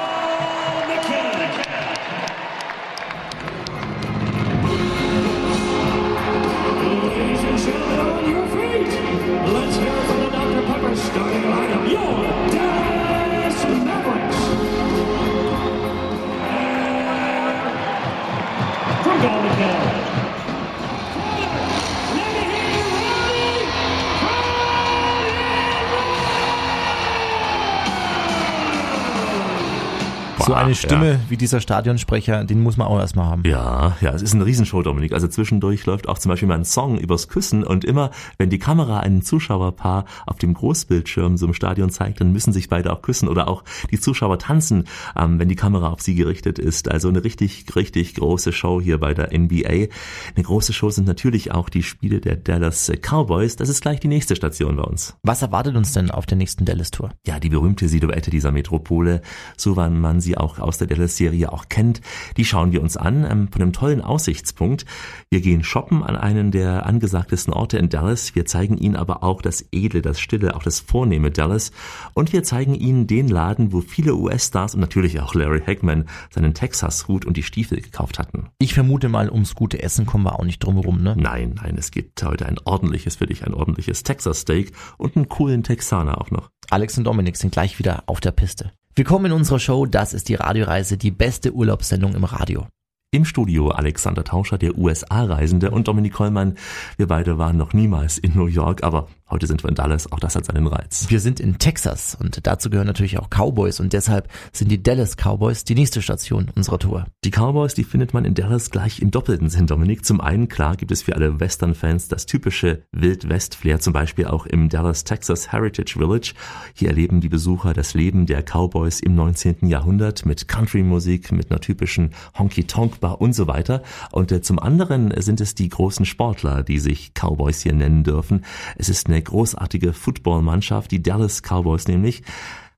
[30.44, 31.20] So eine Stimme ja.
[31.28, 33.42] wie dieser Stadionsprecher, den muss man auch erstmal haben.
[33.46, 35.12] Ja, ja, es ist eine Riesenshow, Dominik.
[35.12, 38.58] Also zwischendurch läuft auch zum Beispiel mal ein Song übers Küssen und immer, wenn die
[38.58, 43.02] Kamera einen Zuschauerpaar auf dem Großbildschirm so im Stadion zeigt, dann müssen sich beide auch
[43.02, 44.84] küssen oder auch die Zuschauer tanzen,
[45.16, 46.90] ähm, wenn die Kamera auf sie gerichtet ist.
[46.90, 49.88] Also eine richtig, richtig große Show hier bei der NBA.
[50.34, 53.56] Eine große Show sind natürlich auch die Spiele der Dallas Cowboys.
[53.56, 55.16] Das ist gleich die nächste Station bei uns.
[55.22, 57.12] Was erwartet uns denn auf der nächsten Dallas Tour?
[57.26, 59.22] Ja, die berühmte Silhouette dieser Metropole,
[59.56, 62.00] so wann man sie auch aus der Dallas-Serie auch kennt,
[62.36, 64.84] die schauen wir uns an ähm, von einem tollen Aussichtspunkt.
[65.30, 68.34] Wir gehen shoppen an einen der angesagtesten Orte in Dallas.
[68.34, 71.72] Wir zeigen Ihnen aber auch das Edle, das Stille, auch das vornehme Dallas.
[72.14, 76.54] Und wir zeigen Ihnen den Laden, wo viele US-Stars und natürlich auch Larry Hackman seinen
[76.54, 78.48] Texas-Hut und die Stiefel gekauft hatten.
[78.58, 81.14] Ich vermute mal, ums gute Essen kommen wir auch nicht drum herum, ne?
[81.16, 85.62] Nein, nein, es gibt heute ein ordentliches für dich, ein ordentliches Texas-Steak und einen coolen
[85.62, 86.50] Texaner auch noch.
[86.70, 88.72] Alex und Dominik sind gleich wieder auf der Piste.
[88.94, 92.66] Willkommen in unserer Show, das ist die Radioreise, die beste Urlaubssendung im Radio.
[93.10, 96.58] Im Studio Alexander Tauscher, der USA-Reisende und Dominik Kollmann.
[96.98, 100.20] Wir beide waren noch niemals in New York, aber Heute sind wir in Dallas, auch
[100.20, 101.06] das hat seinen Reiz.
[101.08, 105.16] Wir sind in Texas und dazu gehören natürlich auch Cowboys und deshalb sind die Dallas
[105.16, 107.06] Cowboys die nächste Station unserer Tour.
[107.24, 110.04] Die Cowboys, die findet man in Dallas gleich im doppelten Sinn, Dominik.
[110.04, 114.68] Zum einen, klar, gibt es für alle Western-Fans das typische Wild-West-Flair, zum Beispiel auch im
[114.68, 116.34] Dallas Texas Heritage Village.
[116.74, 119.66] Hier erleben die Besucher das Leben der Cowboys im 19.
[119.66, 123.82] Jahrhundert mit Country-Musik, mit einer typischen Honky-Tonk-Bar und so weiter.
[124.10, 128.44] Und äh, zum anderen sind es die großen Sportler, die sich Cowboys hier nennen dürfen.
[128.76, 132.22] Es ist eine großartige Footballmannschaft, die Dallas Cowboys nämlich.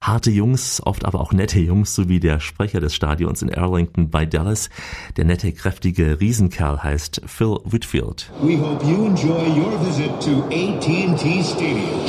[0.00, 4.10] Harte Jungs, oft aber auch nette Jungs, so wie der Sprecher des Stadions in Arlington
[4.10, 4.68] bei Dallas.
[5.16, 8.30] Der nette, kräftige Riesenkerl heißt Phil Whitfield.
[8.42, 12.04] We hope you enjoy your visit to AT&T Stadium.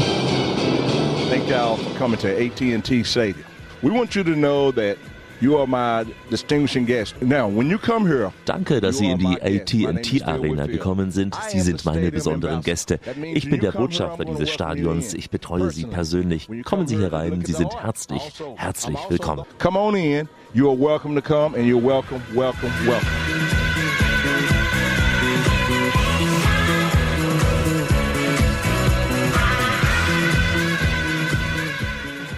[1.30, 3.46] Thank y'all for coming to AT&T Stadium.
[3.82, 4.98] We want you to know that
[5.46, 7.22] You are my distinguishing guest.
[7.22, 11.36] Now, when you come here, Danke, dass Sie in die AT&T Arena gekommen sind.
[11.50, 13.00] Sie sind meine besonderen Gäste.
[13.22, 15.14] Ich bin der Botschafter dieses Stadions.
[15.14, 16.50] Ich betreue Sie persönlich.
[16.64, 17.46] Kommen Sie hier rein.
[17.46, 19.46] Sie sind herzlich, also, herzlich willkommen.
[19.60, 20.28] Come on in.
[20.56, 23.08] You are welcome to come and you're welcome, welcome, welcome.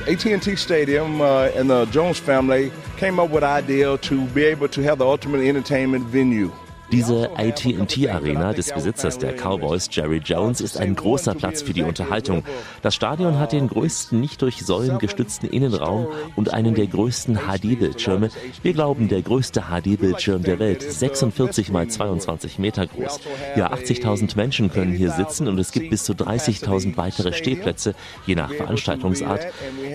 [0.10, 4.82] AT&T Stadium uh, and the Jones family came up with idea to be able to
[4.82, 6.52] have the ultimate entertainment venue.
[6.90, 11.84] Diese AT&T Arena des Besitzers der Cowboys, Jerry Jones, ist ein großer Platz für die
[11.84, 12.44] Unterhaltung.
[12.82, 18.30] Das Stadion hat den größten nicht durch Säulen gestützten Innenraum und einen der größten HD-Bildschirme.
[18.64, 23.20] Wir glauben, der größte HD-Bildschirm der Welt, 46 mal 22 Meter groß.
[23.58, 27.96] Ja, 80.000 Menschen können hier sitzen und es gibt bis zu 30.000 weitere Stehplätze,
[28.26, 29.46] je nach Veranstaltungsart.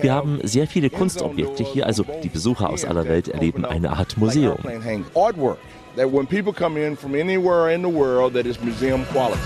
[0.01, 4.17] Wir haben sehr viele Kunstobjekte hier, also die Besucher aus aller Welt erleben eine Art
[4.17, 4.59] Museum.
[5.95, 9.41] That when people come in from anywhere in the world that is museum quality.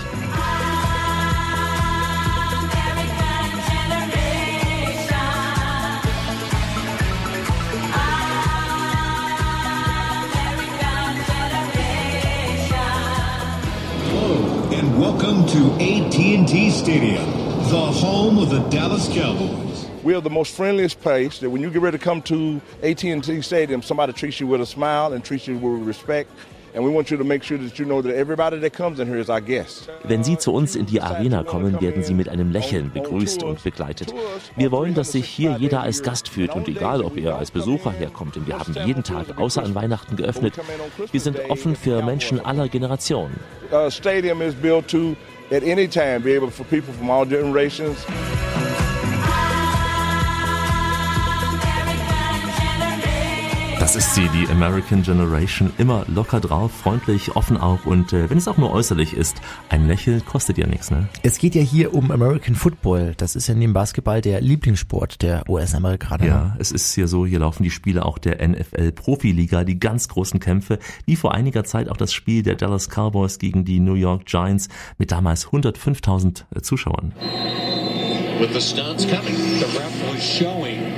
[14.70, 17.24] and welcome to AT&T Stadium,
[17.68, 19.67] the home of the Dallas Cowboys.
[20.02, 23.42] We are the most friendliest place that when you get ready to come to AT&T
[23.42, 26.30] Stadium, somebody treats you with a smile and treats you with respect.
[26.74, 27.04] Wenn
[30.24, 34.14] Sie zu uns in die Arena kommen, werden Sie mit einem Lächeln begrüßt und begleitet.
[34.54, 37.90] Wir wollen, dass sich hier jeder als Gast fühlt und egal, ob er als Besucher
[37.90, 40.60] herkommt, denn wir haben jeden Tag außer an Weihnachten geöffnet.
[41.10, 43.40] Wir sind offen für Menschen aller Generationen.
[43.72, 45.16] Uh, stadium is built to
[45.50, 48.04] at any time be able for people from all generations.
[53.88, 55.70] Das ist sie, die American Generation.
[55.78, 59.88] Immer locker drauf, freundlich, offen auch und äh, wenn es auch nur äußerlich ist, ein
[59.88, 61.08] Lächeln kostet ja nichts, ne?
[61.22, 63.14] Es geht ja hier um American Football.
[63.16, 66.26] Das ist ja neben Basketball der Lieblingssport der US-Amerikaner.
[66.26, 70.08] Ja, es ist hier so, hier laufen die Spiele auch der NFL Profiliga, die ganz
[70.08, 73.94] großen Kämpfe, wie vor einiger Zeit auch das Spiel der Dallas Cowboys gegen die New
[73.94, 77.14] York Giants mit damals 105.000 äh, Zuschauern.
[78.38, 80.97] With the stunts coming, the ref was showing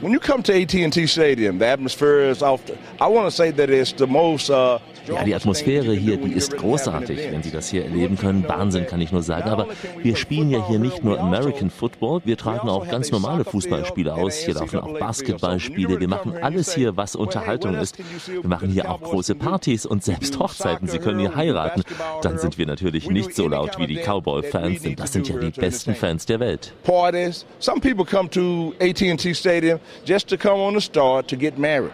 [0.00, 2.60] When you come to AT&T Stadium, the atmosphere is off.
[3.00, 6.56] I want to say that it's the most uh, Ja, die Atmosphäre hier, die ist
[6.56, 8.46] großartig, wenn Sie das hier erleben können.
[8.46, 9.48] Wahnsinn, kann ich nur sagen.
[9.48, 9.66] Aber
[10.02, 14.36] wir spielen ja hier nicht nur American Football, wir tragen auch ganz normale Fußballspiele aus.
[14.36, 15.98] Hier laufen auch Basketballspiele.
[15.98, 17.98] Wir machen alles hier, was Unterhaltung ist.
[18.26, 20.86] Wir machen hier auch große Partys und selbst Hochzeiten.
[20.86, 21.82] Sie können hier heiraten.
[22.22, 25.50] Dann sind wir natürlich nicht so laut wie die Cowboy-Fans, denn das sind ja die
[25.50, 26.72] besten Fans Fans der Welt.
[26.82, 27.44] Parties.
[27.60, 31.92] Some people come to AT&T Stadium just to come on the star to get married.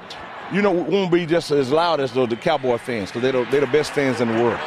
[0.52, 3.44] You know, it won't be just as loud as the, the Cowboy fans, because they're,
[3.46, 4.60] they're the best fans in the world.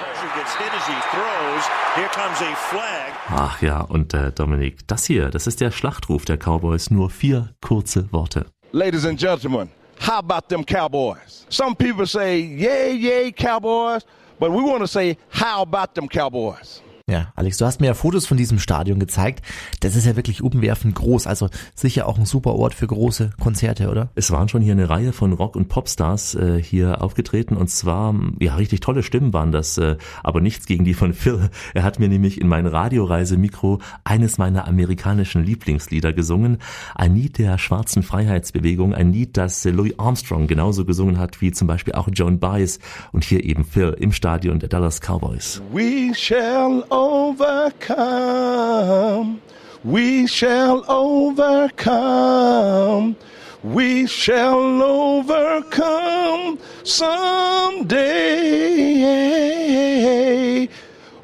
[3.32, 7.50] Ach ja, und äh, Dominik, das hier, das ist der Schlachtruf der Cowboys, nur vier
[7.62, 8.46] kurze Worte.
[8.72, 11.46] Ladies and gentlemen, how about them Cowboys?
[11.50, 14.06] Some people say, yay, yay, Cowboys,
[14.40, 16.82] but we want to say, how about them Cowboys?
[17.10, 19.44] Ja, Alex, du hast mir ja Fotos von diesem Stadion gezeigt.
[19.80, 21.26] Das ist ja wirklich umwerfend groß.
[21.26, 24.10] Also sicher auch ein super Ort für große Konzerte, oder?
[24.14, 28.14] Es waren schon hier eine Reihe von Rock- und Popstars äh, hier aufgetreten und zwar,
[28.40, 31.50] ja, richtig tolle Stimmen waren das, äh, aber nichts gegen die von Phil.
[31.74, 36.60] Er hat mir nämlich in mein Radioreisemikro eines meiner amerikanischen Lieblingslieder gesungen.
[36.94, 41.52] Ein Lied der schwarzen Freiheitsbewegung, ein Lied, das äh, Louis Armstrong genauso gesungen hat wie
[41.52, 42.78] zum Beispiel auch Joan Baez
[43.12, 45.60] und hier eben Phil im Stadion der Dallas Cowboys.
[45.74, 48.20] We shall overcome.
[49.84, 51.96] We shall overcome.
[53.64, 58.00] We shall overcome someday.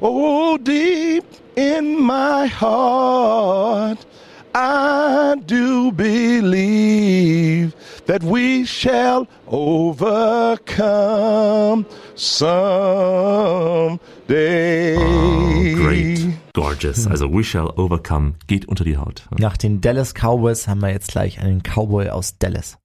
[0.00, 1.24] Oh, deep
[1.56, 4.06] in my heart,
[4.54, 7.74] I do believe
[8.06, 10.56] that we shall overcome
[12.14, 14.00] someday.
[14.28, 14.32] Oh,
[15.76, 16.18] great.
[16.52, 17.06] Gorgeous.
[17.06, 19.28] Also We Shall Overcome geht unter die Haut.
[19.38, 22.76] Nach den Dallas Cowboys haben wir jetzt gleich einen Cowboy aus Dallas.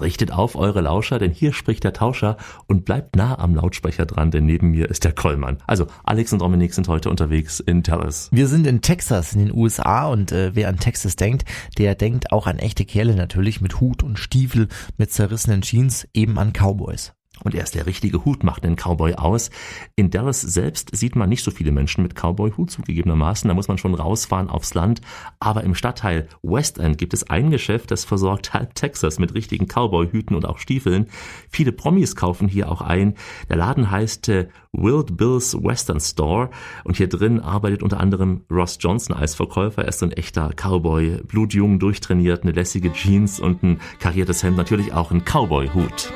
[0.00, 4.32] Richtet auf eure Lauscher, denn hier spricht der Tauscher und bleibt nah am Lautsprecher dran,
[4.32, 5.58] denn neben mir ist der Kollmann.
[5.66, 8.28] Also Alex und Dominik sind heute unterwegs in Dallas.
[8.32, 11.44] Wir sind in Texas in den USA und äh, wer an Texas denkt,
[11.78, 16.38] der denkt auch an echte Kerle natürlich mit Hut und Stiefel, mit zerrissenen Jeans, eben
[16.38, 17.14] an Cowboys.
[17.44, 19.50] Und erst der richtige Hut macht den Cowboy aus.
[19.96, 23.48] In Dallas selbst sieht man nicht so viele Menschen mit Cowboy-Hut zugegebenermaßen.
[23.48, 25.00] Da muss man schon rausfahren aufs Land.
[25.40, 29.66] Aber im Stadtteil West End gibt es ein Geschäft, das versorgt halb Texas mit richtigen
[29.66, 31.06] Cowboy-Hüten und auch Stiefeln.
[31.50, 33.14] Viele Promis kaufen hier auch ein.
[33.48, 36.50] Der Laden heißt äh, Wild Bill's Western Store.
[36.84, 39.82] Und hier drin arbeitet unter anderem Ross Johnson als Verkäufer.
[39.82, 41.22] Er ist so ein echter Cowboy.
[41.24, 44.56] Blutjung, durchtrainiert, eine lässige Jeans und ein kariertes Hemd.
[44.56, 46.12] Natürlich auch ein Cowboy-Hut.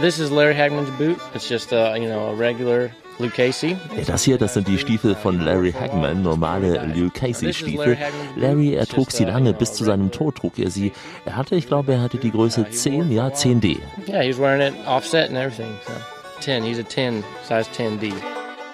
[0.00, 1.18] This is Larry Hagman's boot.
[1.34, 3.76] It's just a, you know, a regular Luke Casey.
[4.06, 7.98] Das hier, das sind die Stiefel von Larry Hagman, normale Luke Casey Stiefel.
[8.36, 10.92] Larry, er trug sie lange, bis zu seinem Tod trug er sie.
[11.24, 13.78] Er hatte, ich glaube, er hatte die Größe 10, ja, 10D.
[14.06, 15.74] Yeah, he's wearing it offset and everything.
[15.84, 15.92] So
[16.40, 18.12] 10, he's a 10, size 10D.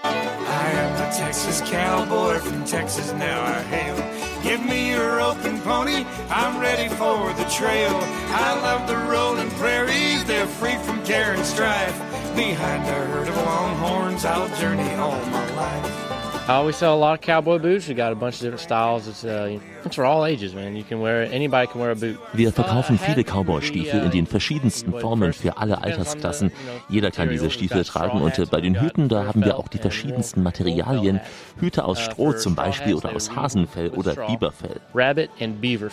[0.04, 4.13] I am the Texas cowboy from Texas now I hail.
[4.44, 7.98] Give me your open pony, I'm ready for the trail.
[8.28, 11.98] I love the rolling prairies, they're free from care and strife.
[12.36, 16.03] Behind a herd of longhorns, I'll journey all my life.
[16.46, 17.88] Uh, we sell a lot of cowboy boots.
[17.88, 19.08] We got a bunch of different styles.
[19.08, 20.76] It's, uh, it's for all ages, man.
[20.76, 21.32] You can wear it.
[21.32, 22.18] Anybody can wear a boot.
[22.34, 26.52] Wir verkaufen viele Cowboy-Stiefel in den verschiedensten Formen für alle Altersklassen.
[26.90, 29.78] Jeder kann diese Stiefel tragen und äh, bei den Hüten, da haben wir auch die
[29.78, 31.20] verschiedensten Materialien.
[31.58, 34.80] Hüte aus Stroh zum Beispiel oder aus Hasenfell oder Biberfell.
[34.94, 35.88] Rabbit and beaver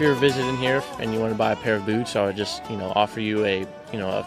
[0.00, 2.36] if you're visiting here and you want to buy a pair of boots, I would
[2.36, 4.26] just, you know, offer you a, you know, a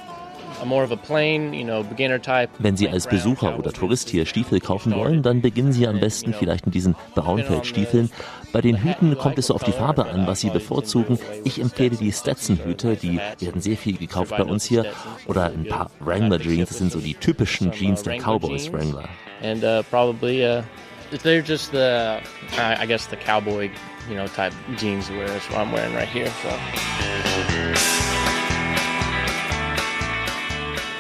[2.60, 6.34] Wenn Sie als Besucher oder Tourist hier Stiefel kaufen wollen, dann beginnen Sie am besten
[6.34, 8.10] vielleicht mit diesen Braunfeldstiefeln.
[8.54, 11.20] Bei den Hüten kommt es so auf die Farbe an, was Sie bevorzugen.
[11.44, 14.86] Ich empfehle die Stetson-Hüte, die werden sehr viel gekauft bei uns hier.
[15.26, 19.10] Oder ein paar Wrangler-Jeans, das sind so die typischen Jeans der Cowboys Wrangler.
[19.42, 20.62] And uh, probably, uh,
[21.24, 22.20] they're just the,
[22.58, 23.70] I guess the cowboy
[24.10, 25.28] you know, type jeans to wear.
[25.28, 26.32] That's what I'm wearing right here.
[26.42, 26.50] So.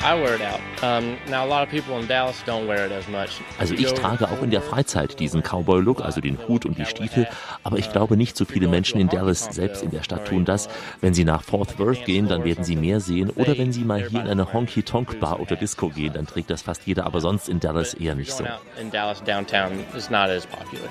[0.05, 0.59] I wear it out.
[0.83, 3.41] Um, now a lot of people in Dallas don't wear it as much.
[3.57, 7.25] Also ich trage auch in der Freizeit diesen Cowboy-Look, also den Hut und die Stiefel,
[7.63, 10.67] aber ich glaube nicht so viele Menschen in Dallas selbst in der Stadt tun das.
[10.99, 14.01] Wenn sie nach Fort Worth gehen, dann werden sie mehr sehen oder wenn sie mal
[14.05, 17.61] hier in eine Honky-Tonk-Bar oder Disco gehen, dann trägt das fast jeder, aber sonst in
[17.61, 18.43] Dallas eher nicht so.
[18.81, 20.89] In Dallas downtown is not as popular.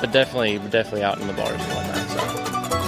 [0.00, 2.80] But definitely, definitely out in the bars and whatnot.
[2.80, 2.85] So.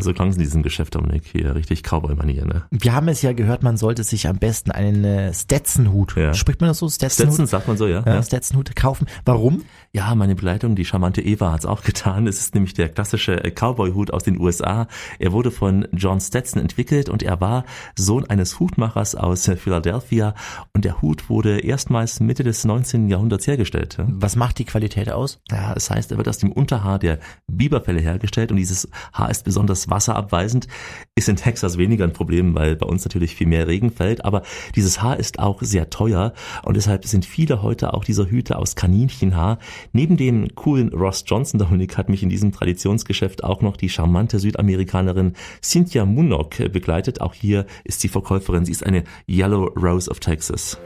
[0.00, 2.62] Also klang es in diesem Geschäft, Dominik, hier richtig Cowboy-Manier, ne?
[2.70, 6.32] Wir haben es ja gehört, man sollte sich am besten einen äh, Stetson-Hut, ja.
[6.32, 6.88] spricht man das so?
[6.88, 8.02] Stetson, Stetson sagt man so, ja.
[8.06, 8.22] ja.
[8.22, 9.06] Stetson-Hut kaufen.
[9.26, 9.62] Warum?
[9.92, 12.26] Ja, meine Begleitung, die charmante Eva, hat's auch getan.
[12.26, 14.86] Es ist nämlich der klassische Cowboy-Hut aus den USA.
[15.18, 20.34] Er wurde von John Stetson entwickelt und er war Sohn eines Hutmachers aus Philadelphia
[20.72, 23.08] und der Hut wurde erstmals Mitte des 19.
[23.08, 23.98] Jahrhunderts hergestellt.
[24.06, 25.40] Was macht die Qualität aus?
[25.50, 27.18] Ja, es heißt, er wird aus dem Unterhaar der
[27.48, 30.68] Biberfelle hergestellt und dieses Haar ist besonders wasserabweisend.
[31.14, 34.42] Ist in Texas weniger ein Problem, weil bei uns natürlich viel mehr Regen fällt, aber
[34.74, 36.32] dieses Haar ist auch sehr teuer
[36.62, 39.58] und deshalb sind viele heute auch dieser Hüte aus Kaninchenhaar.
[39.92, 44.38] Neben dem coolen Ross Johnson, Dominik, hat mich in diesem Traditionsgeschäft auch noch die charmante
[44.38, 47.20] Südamerikanerin Cynthia Munok begleitet.
[47.20, 48.64] Auch hier ist sie Verkäuferin.
[48.64, 50.78] Sie ist eine Yellow Rose of Texas.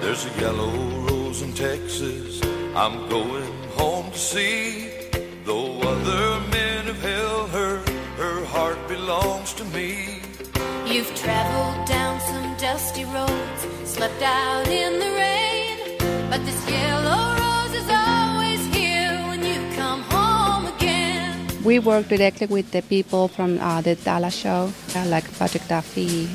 [0.00, 0.70] There's a yellow
[1.08, 2.40] rose in Texas
[2.76, 3.44] I'm going
[3.76, 4.83] home to see.
[14.24, 15.76] Out in the rain,
[16.30, 21.46] but this yellow rose is always here when you come home again.
[21.62, 26.28] We work directly with the people from uh, the Dallas show, uh, like Patrick Duffy,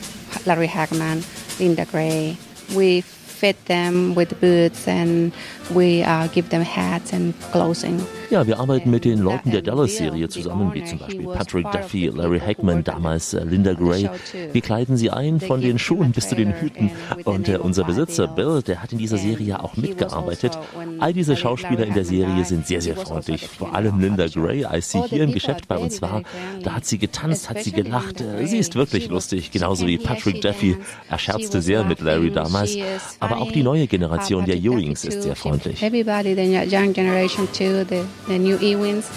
[0.45, 1.25] Larry Hagman,
[1.59, 2.37] Linda Gray.
[2.75, 5.33] We fit them with boots and
[5.71, 7.99] we uh, give them hats and clothing.
[8.29, 12.39] Ja, wir arbeiten mit den Leuten der Dallas-Serie zusammen, wie zum Beispiel Patrick Duffy, Larry
[12.39, 14.07] Hackman, damals äh, Linda Gray.
[14.51, 16.91] Wir kleiden sie ein von den Schuhen bis zu den Hüten.
[17.23, 20.59] Und äh, unser Besitzer Bill, der hat in dieser Serie auch mitgearbeitet.
[20.99, 23.47] All diese Schauspieler in der Serie sind sehr, sehr freundlich.
[23.47, 26.21] Vor allem Linda Gray, als sie hier im Geschäft bei uns war,
[26.61, 28.23] da hat sie getanzt, hat sie gelacht.
[28.43, 30.77] Sie ist wirklich lustig, genauso wie Patrick Duffy.
[31.09, 32.77] Er scherzte sehr mit Larry damals.
[33.19, 35.58] Aber auch die neue Generation der Ewings ist sehr freundlich.
[35.81, 39.09] Everybody, the young generation too, the the new Ewins.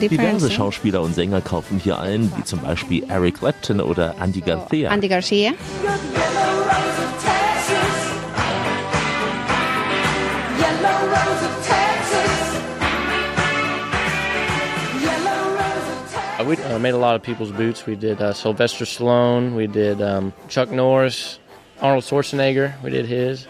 [0.00, 4.90] Diverse Schauspieler und Sänger kaufen hier ein, wie zum Beispiel Eric Clapton oder Andy Garcia.
[4.90, 5.52] Andy Garcia.
[16.50, 17.86] We uh, made a lot of people's boots.
[17.86, 21.38] We did uh, Sylvester Stallone, we did um, Chuck Norris,
[21.80, 23.46] Arnold Schwarzenegger, we did his.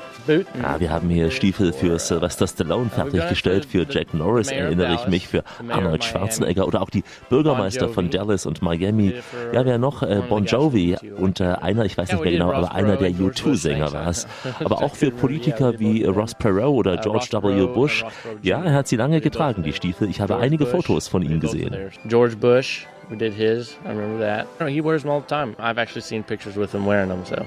[0.62, 5.28] Ja, wir haben hier Stiefel für Sylvester Stallone fertiggestellt, für Jack Norris erinnere ich mich,
[5.28, 9.14] für Arnold Schwarzenegger oder auch die Bürgermeister von Dallas und Miami.
[9.52, 10.02] Ja, wer noch?
[10.02, 13.92] Äh, bon Jovi und äh, einer, ich weiß nicht mehr genau, aber einer der U2-Sänger
[13.92, 14.26] war es.
[14.64, 17.66] Aber auch für Politiker wie Ross Perot oder George W.
[17.66, 18.04] Bush.
[18.42, 20.08] Ja, er hat sie lange getragen, die Stiefel.
[20.08, 21.76] Ich habe einige Fotos von ihm gesehen.
[22.06, 24.46] George Bush, we did his, I remember that.
[24.68, 25.54] He wears them all the time.
[25.58, 27.44] I've actually seen pictures with him wearing them, so.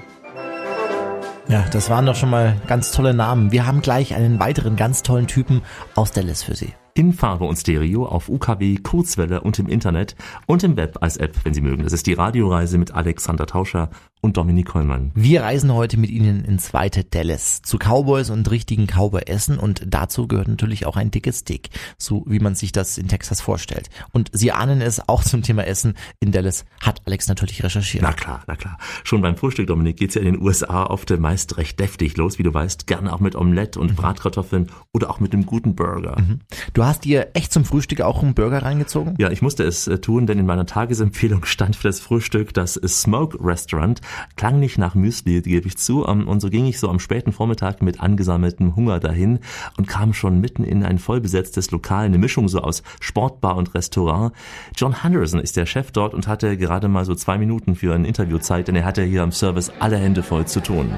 [1.48, 3.52] Ja, das waren doch schon mal ganz tolle Namen.
[3.52, 5.62] Wir haben gleich einen weiteren ganz tollen Typen
[5.96, 10.16] aus Dallas für Sie in Farbe und Stereo auf UKW, Kurzwelle und im Internet
[10.46, 11.84] und im Web als App, wenn Sie mögen.
[11.84, 13.90] Das ist die Radioreise mit Alexander Tauscher
[14.24, 15.12] und Dominik Kollmann.
[15.16, 20.28] Wir reisen heute mit Ihnen ins zweite Dallas zu Cowboys und richtigen Cowboy-Essen und dazu
[20.28, 23.90] gehört natürlich auch ein dickes Steak, so wie man sich das in Texas vorstellt.
[24.14, 28.04] Und Sie ahnen es, auch zum Thema Essen in Dallas hat Alex natürlich recherchiert.
[28.04, 28.78] Na klar, na klar.
[29.04, 32.44] Schon beim Frühstück, Dominik, geht's ja in den USA oft meist recht deftig los, wie
[32.44, 32.88] du weißt.
[32.88, 33.96] Gerne auch mit Omelette und mhm.
[33.96, 36.18] Bratkartoffeln oder auch mit einem guten Burger.
[36.20, 36.40] Mhm.
[36.74, 39.16] Du Hast dir echt zum Frühstück auch einen Burger reingezogen?
[39.18, 42.74] Ja, ich musste es äh, tun, denn in meiner Tagesempfehlung stand für das Frühstück das
[42.74, 44.02] Smoke Restaurant.
[44.36, 46.06] Klang nicht nach Müsli, gebe ich zu.
[46.06, 49.40] Ähm, und so ging ich so am späten Vormittag mit angesammeltem Hunger dahin
[49.78, 54.34] und kam schon mitten in ein vollbesetztes Lokal, eine Mischung so aus Sportbar und Restaurant.
[54.76, 58.04] John Henderson ist der Chef dort und hatte gerade mal so zwei Minuten für ein
[58.06, 60.92] Interview Zeit, denn er hatte hier am Service alle Hände voll zu tun.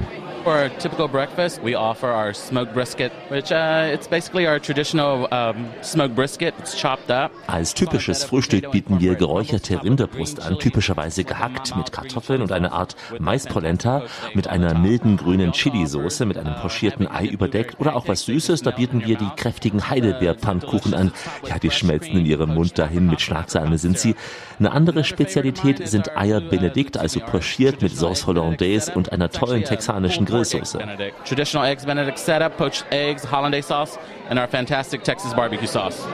[0.46, 5.26] For a typical breakfast, we offer our smoked brisket, which uh, it's basically our traditional
[5.34, 6.54] um, smoked brisket.
[6.60, 7.32] It's chopped up.
[7.48, 12.94] Als typisches Frühstück bieten wir geräucherte Rinderbrust an, typischerweise gehackt mit Kartoffeln und einer Art
[13.18, 18.62] Maispolenta mit einer milden grünen Chili-Soße mit einem pochierten Ei überdeckt oder auch was Süßes.
[18.62, 21.10] Da bieten wir die kräftigen Heidelbeerpfannkuchen an.
[21.48, 23.08] Ja, die schmelzen in ihrem Mund dahin.
[23.08, 24.14] Mit Schlagsahne sind sie.
[24.60, 30.24] Eine andere Spezialität sind Eier Benedikt, also pochiert mit Sauce Hollandaise und einer tollen texanischen
[30.24, 31.12] Grill Grillsoße.
[31.24, 36.06] Traditional eggs Benedict setup, poached eggs, hollandaise sauce and our fantastic Texas barbecue sauce.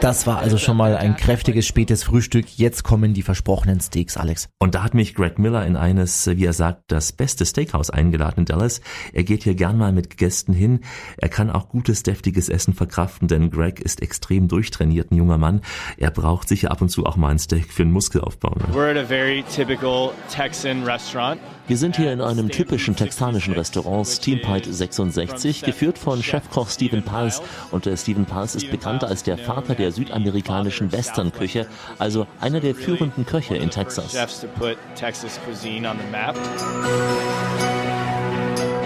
[0.00, 2.56] Das war also schon mal ein kräftiges spätes Frühstück.
[2.56, 4.48] Jetzt kommen die versprochenen Steaks, Alex.
[4.60, 8.40] Und da hat mich Greg Miller in eines, wie er sagt, das beste Steakhouse eingeladen
[8.40, 8.80] in Dallas.
[9.12, 10.82] Er geht hier gern mal mit Gästen hin.
[11.16, 15.62] Er kann auch gutes, deftiges Essen verkraften, denn Greg ist extrem durchtrainiert, ein junger Mann.
[15.96, 18.54] Er braucht sicher ab und zu auch mal ein Steak für den Muskelaufbau.
[18.54, 18.66] Ne?
[18.72, 21.40] We're at a very typical Texan restaurant.
[21.68, 27.02] Wir sind hier in einem typischen texanischen Restaurant, Steam Pite 66, geführt von Chefkoch Stephen
[27.02, 27.42] Pals.
[27.70, 31.66] Und der Stephen Pals ist bekannt als der Vater der der südamerikanischen Western-Küche,
[31.98, 34.14] also einer der führenden Köche in Texas.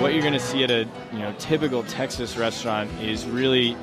[0.00, 0.80] What you're going to see at a
[1.12, 3.76] you know typical Texas restaurant is really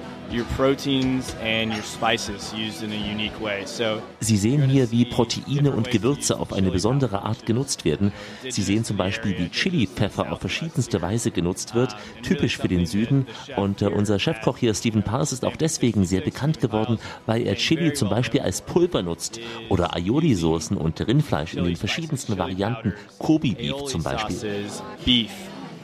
[4.19, 8.11] Sie sehen hier, wie Proteine und Gewürze auf eine besondere Art genutzt werden.
[8.47, 13.27] Sie sehen zum Beispiel, wie Chili-Pfeffer auf verschiedenste Weise genutzt wird, typisch für den Süden.
[13.55, 17.55] Und äh, unser Chefkoch hier, Stephen Pars, ist auch deswegen sehr bekannt geworden, weil er
[17.55, 23.85] Chili zum Beispiel als Pulver nutzt oder Aioli-Soßen und Rindfleisch in den verschiedensten Varianten, Kobe-Beef
[23.85, 24.65] zum Beispiel.
[25.05, 25.31] Beef,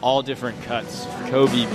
[0.01, 1.65] all different cuts, Kobe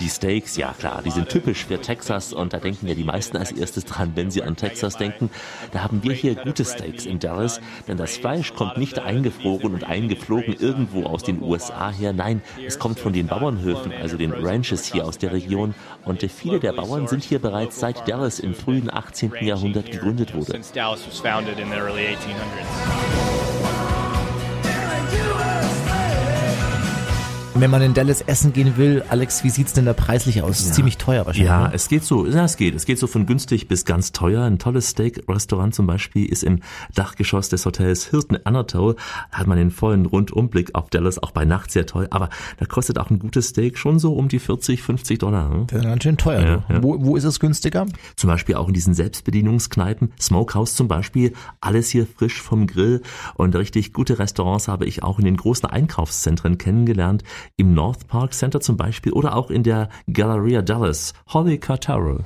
[0.00, 3.36] Die Steaks, ja klar, die sind typisch für Texas und da denken ja die meisten
[3.36, 5.30] als erstes dran, wenn sie an Texas denken.
[5.72, 9.84] Da haben wir hier gute Steaks in Dallas, denn das Fleisch kommt nicht eingefroren und
[9.84, 12.12] eingeflogen irgendwo aus den USA her.
[12.12, 15.74] Nein, es kommt von den Bauernhöfen, also den Ranches hier aus der Region.
[16.04, 19.32] Und viele der Bauern sind hier bereits seit Dallas im frühen 18.
[19.42, 20.52] Jahrhundert gegründet wurde.
[27.58, 30.66] Wenn man in Dallas essen gehen will, Alex, wie sieht's denn da preislich aus?
[30.66, 30.72] Ja.
[30.72, 31.48] Ziemlich teuer wahrscheinlich.
[31.48, 31.74] Ja, ne?
[31.74, 32.74] es geht so, ja, es geht.
[32.74, 34.44] Es geht so von günstig bis ganz teuer.
[34.44, 36.60] Ein tolles Steak-Restaurant zum Beispiel ist im
[36.94, 38.96] Dachgeschoss des Hotels Hilton Anatole.
[39.30, 42.08] Da hat man den vollen Rundumblick auf Dallas, auch bei Nacht sehr toll.
[42.10, 42.28] Aber
[42.58, 45.48] da kostet auch ein gutes Steak schon so um die 40, 50 Dollar.
[45.48, 45.64] Ne?
[45.68, 46.40] Das ist ganz schön teuer.
[46.42, 46.82] Ja, ja.
[46.82, 47.86] Wo, wo ist es günstiger?
[48.16, 50.12] Zum Beispiel auch in diesen Selbstbedienungskneipen.
[50.20, 51.32] Smokehouse zum Beispiel.
[51.62, 53.00] Alles hier frisch vom Grill.
[53.34, 57.24] Und richtig gute Restaurants habe ich auch in den großen Einkaufszentren kennengelernt
[57.56, 62.20] im North Park Center zum Beispiel oder auch in der Galleria Dallas, Holly Cartaro.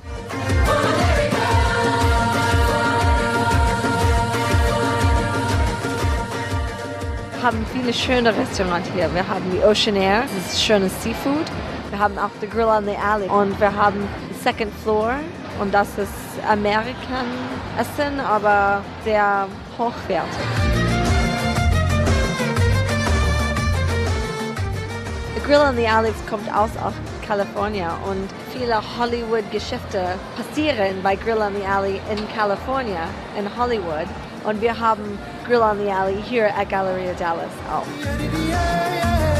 [7.33, 9.11] Wir haben viele schöne Restaurants hier.
[9.13, 11.45] Wir haben die Ocean Air, das ist schönes Seafood.
[11.89, 14.07] Wir haben auch The Grill on the Alley und wir haben
[14.43, 15.15] Second Floor
[15.59, 16.09] und das ist
[16.47, 17.25] American
[17.77, 19.47] Essen, aber sehr
[19.77, 20.90] hochwertig.
[25.39, 26.93] Grill on the Alex kommt aus aus
[27.25, 33.07] Kalifornien und viele Hollywood-Geschäfte passieren bei Grill on the Alley in Kalifornien,
[33.37, 34.07] in Hollywood.
[34.43, 35.17] Und wir haben
[35.47, 39.30] Grill on the Alley hier at Galleria Dallas auch.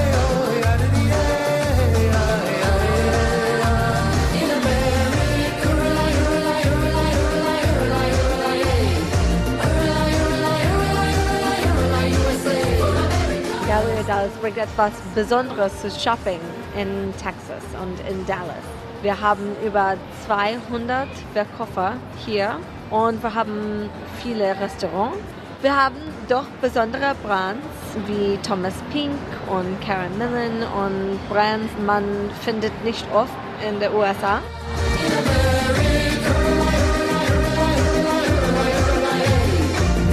[13.72, 16.42] Galleria Dallas bringt etwas Besonderes zu Shopping
[16.78, 18.66] in Texas und in Dallas.
[19.02, 19.96] Wir haben über
[20.26, 21.94] 200 Verkäufer
[22.26, 22.60] hier
[22.90, 23.90] und wir haben
[24.22, 25.20] viele Restaurants.
[25.62, 25.96] Wir haben
[26.28, 27.66] doch besondere Brands
[28.08, 29.16] wie Thomas Pink
[29.48, 32.04] und Karen Millen und Brands, man
[32.42, 33.32] findet nicht oft
[33.66, 34.42] in den USA.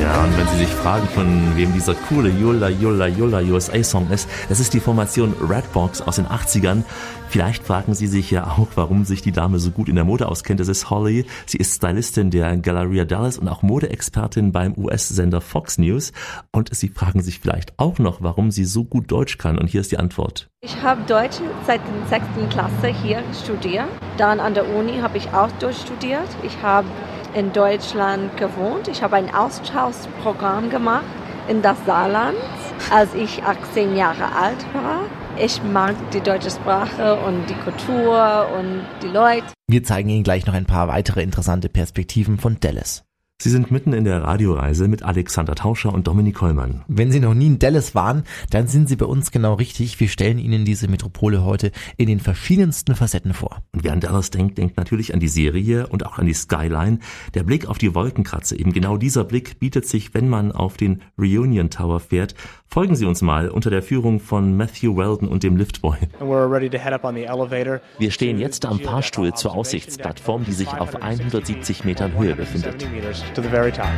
[0.08, 4.10] Ja, und wenn Sie sich fragen, von wem dieser coole Yola Yola Yola USA Song
[4.10, 6.82] ist, das ist die Formation Redbox aus den 80ern.
[7.28, 10.26] Vielleicht fragen Sie sich ja auch, warum sich die Dame so gut in der Mode
[10.26, 10.60] auskennt.
[10.60, 11.26] Das ist Holly.
[11.44, 16.12] Sie ist Stylistin der Galleria Dallas und auch Modeexpertin beim US-Sender Fox News.
[16.52, 19.58] Und Sie fragen sich vielleicht auch noch, warum sie so gut Deutsch kann.
[19.58, 20.48] Und hier ist die Antwort.
[20.62, 21.36] Ich habe Deutsch
[21.66, 23.88] seit der sechsten Klasse hier studiert.
[24.16, 26.28] Dann an der Uni habe ich auch Deutsch studiert.
[26.42, 26.88] Ich habe
[27.38, 28.88] in Deutschland gewohnt.
[28.88, 31.04] Ich habe ein Austauschprogramm gemacht
[31.48, 32.36] in das Saarland,
[32.90, 35.04] als ich 18 Jahre alt war.
[35.38, 39.46] Ich mag die deutsche Sprache und die Kultur und die Leute.
[39.68, 43.04] Wir zeigen Ihnen gleich noch ein paar weitere interessante Perspektiven von Dallas.
[43.40, 46.82] Sie sind mitten in der Radioreise mit Alexander Tauscher und Dominik Kollmann.
[46.88, 50.00] Wenn Sie noch nie in Dallas waren, dann sind Sie bei uns genau richtig.
[50.00, 53.62] Wir stellen Ihnen diese Metropole heute in den verschiedensten Facetten vor.
[53.72, 56.98] Und wer an Dallas denkt, denkt natürlich an die Serie und auch an die Skyline.
[57.34, 61.02] Der Blick auf die Wolkenkratze, eben genau dieser Blick bietet sich, wenn man auf den
[61.16, 62.34] Reunion Tower fährt.
[62.66, 65.96] Folgen Sie uns mal unter der Führung von Matthew Weldon und dem Liftboy.
[67.98, 72.84] Wir stehen jetzt am Fahrstuhl zur Aussichtsplattform, die sich auf 170 Metern Höhe befindet.
[73.34, 73.92] To the very top.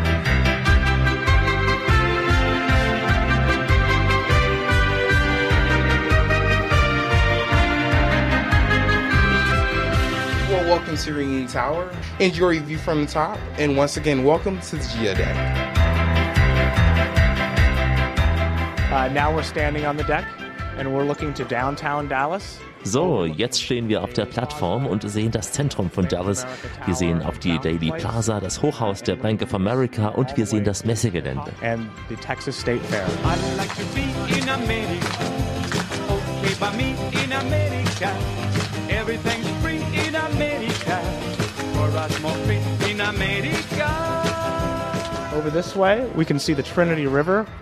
[10.49, 11.91] Well, welcome to Reunion Tower.
[12.19, 13.39] Enjoy your view from the top.
[13.59, 15.71] And once again, welcome to the Geodeck.
[18.91, 20.27] Uh, now we're standing on the deck
[20.77, 22.59] and we're looking to downtown Dallas.
[22.83, 26.47] So, jetzt stehen wir auf der Plattform und sehen das Zentrum von Dallas.
[26.87, 30.65] Wir sehen auf die Daily Plaza, das Hochhaus der Bank of America und wir sehen
[30.65, 31.53] das Messegelände.
[31.63, 33.07] And the Texas State Fair.
[37.13, 38.17] in America.
[38.89, 40.99] Everything's free in America.
[41.75, 42.40] For us more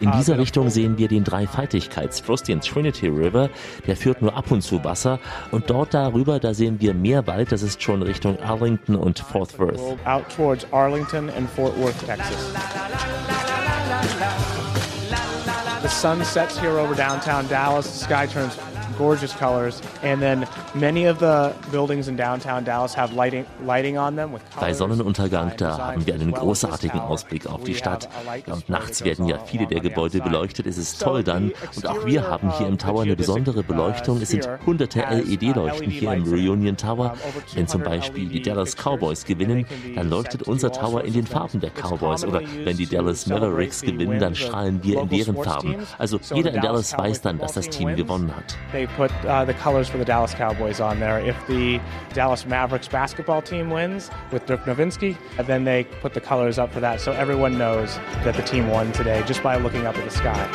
[0.00, 3.50] In dieser uh, Richtung sehen wir den Dreifaltigkeitsfluss, den Trinity River.
[3.86, 5.18] Der führt nur ab und zu Wasser.
[5.50, 7.52] Und dort darüber, da sehen wir mehr Wald.
[7.52, 9.80] Das ist schon Richtung Arlington und Fort Worth.
[10.04, 12.52] Out towards Arlington and Fort Worth, Texas.
[15.82, 17.86] The sun sets here over downtown Dallas.
[17.86, 18.56] The sky turns
[18.98, 19.80] gorgeous colors.
[20.02, 24.42] And then many of the buildings in downtown Dallas have lighting, lighting on them with
[24.60, 28.08] Bei Sonnenuntergang, da haben wir einen großartigen Ausblick auf die Stadt.
[28.46, 30.66] und nachts werden ja viele der Gebäude beleuchtet.
[30.66, 31.52] Es ist toll dann.
[31.76, 34.20] Und auch wir haben hier im Tower eine besondere Beleuchtung.
[34.20, 37.14] Es sind hunderte LED-Leuchten hier im Reunion Tower.
[37.54, 41.70] Wenn zum Beispiel die Dallas Cowboys gewinnen, dann leuchtet unser Tower in den Farben der
[41.70, 42.24] Cowboys.
[42.24, 45.76] Oder wenn die Dallas Mavericks gewinnen, dann strahlen wir in deren Farben.
[45.98, 49.88] Also jeder in Dallas weiß dann, dass das Team gewonnen hat put uh, the colors
[49.88, 51.18] for the Dallas Cowboys on there.
[51.18, 51.80] If the
[52.12, 55.16] Dallas Mavericks basketball team wins with Dirk Nowitzki,
[55.46, 58.92] then they put the colors up for that, so everyone knows that the team won
[58.92, 60.48] today just by looking up at the sky.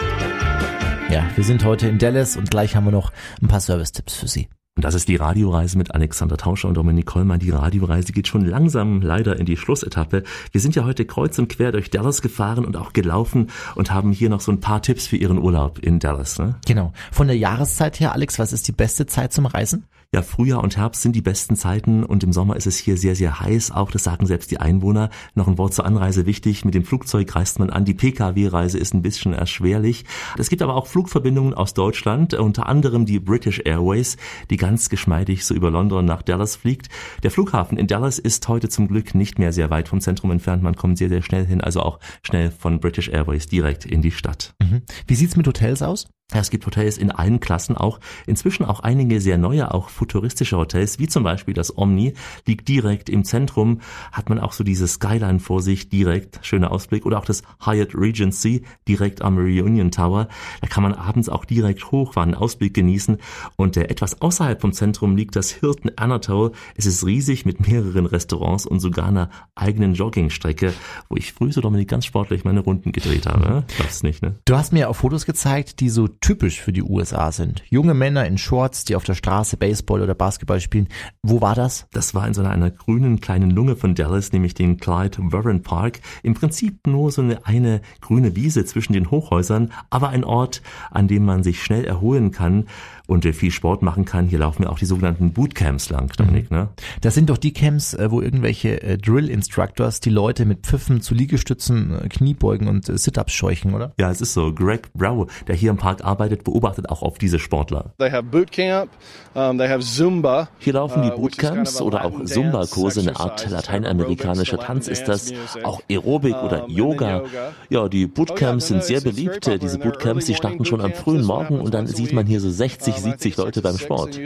[1.09, 3.11] Ja, wir sind heute in Dallas und gleich haben wir noch
[3.41, 4.47] ein paar Service-Tipps für Sie.
[4.75, 7.39] Und das ist die Radioreise mit Alexander Tauscher und Dominik Kollmann.
[7.39, 10.23] Die Radioreise geht schon langsam leider in die Schlussetappe.
[10.51, 14.11] Wir sind ja heute kreuz und quer durch Dallas gefahren und auch gelaufen und haben
[14.11, 16.39] hier noch so ein paar Tipps für Ihren Urlaub in Dallas.
[16.39, 16.55] Ne?
[16.65, 16.91] Genau.
[17.11, 19.85] Von der Jahreszeit her, Alex, was ist die beste Zeit zum Reisen?
[20.13, 23.15] Ja, Frühjahr und Herbst sind die besten Zeiten und im Sommer ist es hier sehr,
[23.15, 23.71] sehr heiß.
[23.71, 25.09] Auch das sagen selbst die Einwohner.
[25.33, 26.65] Noch ein Wort zur Anreise wichtig.
[26.65, 27.83] Mit dem Flugzeug reist man an.
[27.83, 30.05] Die Pkw-Reise ist ein bisschen erschwerlich.
[30.37, 34.17] Es gibt aber auch Flugverbindungen aus Deutschland, unter anderem die British Airways,
[34.51, 36.89] die ganz geschmeidig so über London nach Dallas fliegt.
[37.23, 40.61] Der Flughafen in Dallas ist heute zum Glück nicht mehr sehr weit vom Zentrum entfernt.
[40.61, 44.11] Man kommt sehr, sehr schnell hin, also auch schnell von British Airways direkt in die
[44.11, 44.53] Stadt.
[44.61, 44.83] Mhm.
[45.07, 46.05] Wie sieht's mit Hotels aus?
[46.31, 47.99] Es gibt Hotels in allen Klassen auch.
[48.25, 52.13] Inzwischen auch einige sehr neue, auch futuristische Hotels, wie zum Beispiel das Omni,
[52.47, 57.05] liegt direkt im Zentrum, hat man auch so diese Skyline vor sich, direkt, schöner Ausblick.
[57.05, 60.27] Oder auch das Hyatt Regency, direkt am Reunion Tower.
[60.61, 63.17] Da kann man abends auch direkt hochfahren, Ausblick genießen.
[63.55, 66.51] Und äh, etwas außerhalb vom Zentrum liegt das Hilton Anatole.
[66.75, 70.73] Es ist riesig mit mehreren Restaurants und sogar einer eigenen Joggingstrecke,
[71.09, 73.65] wo ich früh so Dominik ganz sportlich meine Runden gedreht habe.
[73.75, 74.35] Glaubst nicht, ne?
[74.45, 77.63] Du hast mir auch Fotos gezeigt, die so typisch für die USA sind.
[77.69, 80.87] Junge Männer in Shorts, die auf der Straße Baseball oder Basketball spielen.
[81.21, 81.87] Wo war das?
[81.91, 85.61] Das war in so einer, einer grünen kleinen Lunge von Dallas, nämlich den Clyde Warren
[85.61, 85.99] Park.
[86.23, 90.61] Im Prinzip nur so eine, eine grüne Wiese zwischen den Hochhäusern, aber ein Ort,
[90.91, 92.65] an dem man sich schnell erholen kann
[93.13, 94.27] und viel Sport machen kann.
[94.27, 96.51] Hier laufen ja auch die sogenannten Bootcamps lang, Dominik.
[96.51, 96.57] Mhm.
[96.57, 96.69] Ne?
[97.01, 101.13] Das sind doch die Camps, äh, wo irgendwelche äh, Drill-Instructors die Leute mit Pfiffen zu
[101.13, 103.93] Liegestützen, äh, Kniebeugen und Sit-Ups scheuchen, oder?
[103.97, 104.53] Ja, es ist so.
[104.53, 107.93] Greg Brow, der hier im Park arbeitet, beobachtet auch auf diese Sportler.
[107.99, 108.89] They have Bootcamp,
[109.33, 110.49] um, they have Zumba.
[110.59, 115.31] Hier laufen die uh, Bootcamps oder auch Zumba-Kurse, eine Art lateinamerikanischer Tanz ist das.
[115.63, 117.23] Auch Aerobik oder Yoga.
[117.69, 119.49] Ja, die Bootcamps sind sehr beliebt.
[119.61, 122.63] Diese Bootcamps, die starten schon am frühen Morgen und dann sieht man hier so 60
[122.63, 124.17] 60, 70 Leute beim Sport.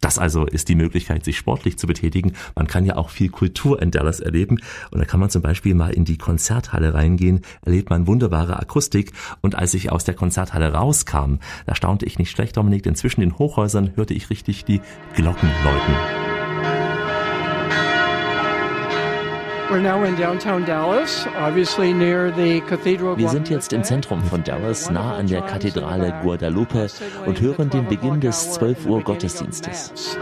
[0.00, 2.32] Das also ist die Möglichkeit, sich sportlich zu betätigen.
[2.54, 4.58] Man kann ja auch viel Kultur in Dallas erleben.
[4.90, 9.12] Und da kann man zum Beispiel mal in die Konzerthalle reingehen, erlebt man wunderbare Akustik.
[9.40, 13.20] Und als ich aus der Konzerthalle rauskam, da staunte ich nicht schlecht, Dominik, denn zwischen
[13.20, 14.80] den Hochhäusern hörte ich richtig die
[15.14, 16.35] Glocken läuten.
[23.16, 26.86] Wir sind jetzt im Zentrum von Dallas, nah an der Kathedrale Guadalupe
[27.26, 30.16] und hören den Beginn des 12 Uhr Gottesdienstes.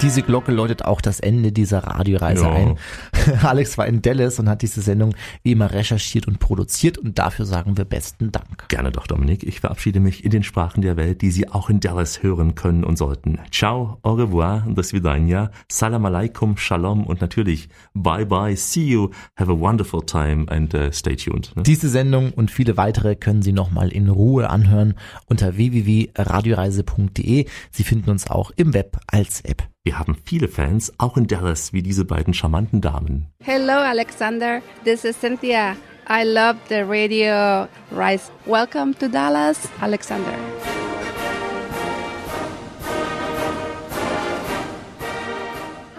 [0.00, 2.52] Diese Glocke läutet auch das Ende dieser Radioreise ja.
[2.52, 2.76] ein.
[3.42, 7.46] Alex war in Dallas und hat diese Sendung wie immer recherchiert und produziert und dafür
[7.46, 8.68] sagen wir besten Dank.
[8.68, 9.42] Gerne doch, Dominik.
[9.42, 12.84] Ich verabschiede mich in den Sprachen der Welt, die Sie auch in Dallas hören können
[12.84, 13.40] und sollten.
[13.50, 19.50] Ciao, au revoir, do svidania, salam alaikum, shalom und natürlich bye bye, see you, have
[19.50, 21.56] a wonderful time and uh, stay tuned.
[21.56, 21.64] Ne?
[21.64, 24.94] Diese Sendung und viele weitere können Sie nochmal in Ruhe anhören
[25.26, 27.46] unter www.radioreise.de.
[27.72, 29.68] Sie finden uns auch im Web als App.
[29.84, 33.28] Wir haben viele Fans, auch in Dallas, wie diese beiden charmanten Damen.
[33.42, 34.60] Hello, Alexander.
[34.84, 35.76] This is Cynthia.
[36.10, 38.30] I love the radio rise.
[38.44, 40.34] Welcome to Dallas, Alexander.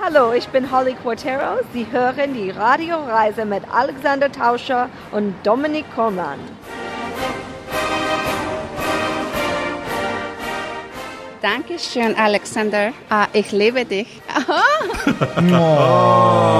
[0.01, 1.59] Hallo, ich bin Holly Quatero.
[1.73, 6.39] Sie hören die Radioreise mit Alexander Tauscher und Dominik Kollmann.
[11.41, 12.91] Dankeschön, Alexander.
[13.09, 14.21] Ah, ich liebe dich.
[15.53, 16.59] oh.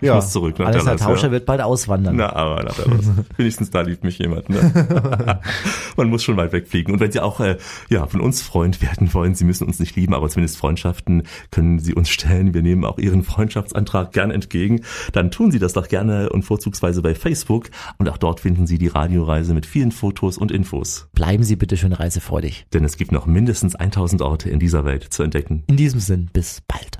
[0.00, 1.00] Ich ja, muss zurück nach Dallas.
[1.00, 1.32] Tauscher ja.
[1.32, 2.16] wird bald auswandern.
[2.16, 3.10] Na, aber nach Dallas.
[3.36, 4.48] Wenigstens da liebt mich jemand.
[4.48, 5.40] Ne?
[5.96, 6.94] Man muss schon weit wegfliegen.
[6.94, 7.58] Und wenn Sie auch äh,
[7.90, 11.78] ja, von uns Freund werden wollen, Sie müssen uns nicht lieben, aber zumindest Freundschaften können
[11.78, 12.54] Sie uns stellen.
[12.54, 14.82] Wir nehmen auch Ihren Freundschaftsantrag gern entgegen.
[15.12, 17.68] Dann tun Sie das doch gerne und vorzugsweise bei Facebook.
[17.98, 21.08] Und auch dort finden Sie die Radioreise mit vielen Fotos und Infos.
[21.12, 22.66] Bleiben Sie bitte schön reisefreudig.
[22.72, 25.64] Denn es gibt noch mindestens 1000 Orte in dieser Welt zu entdecken.
[25.66, 26.99] In diesem Sinn, bis bald.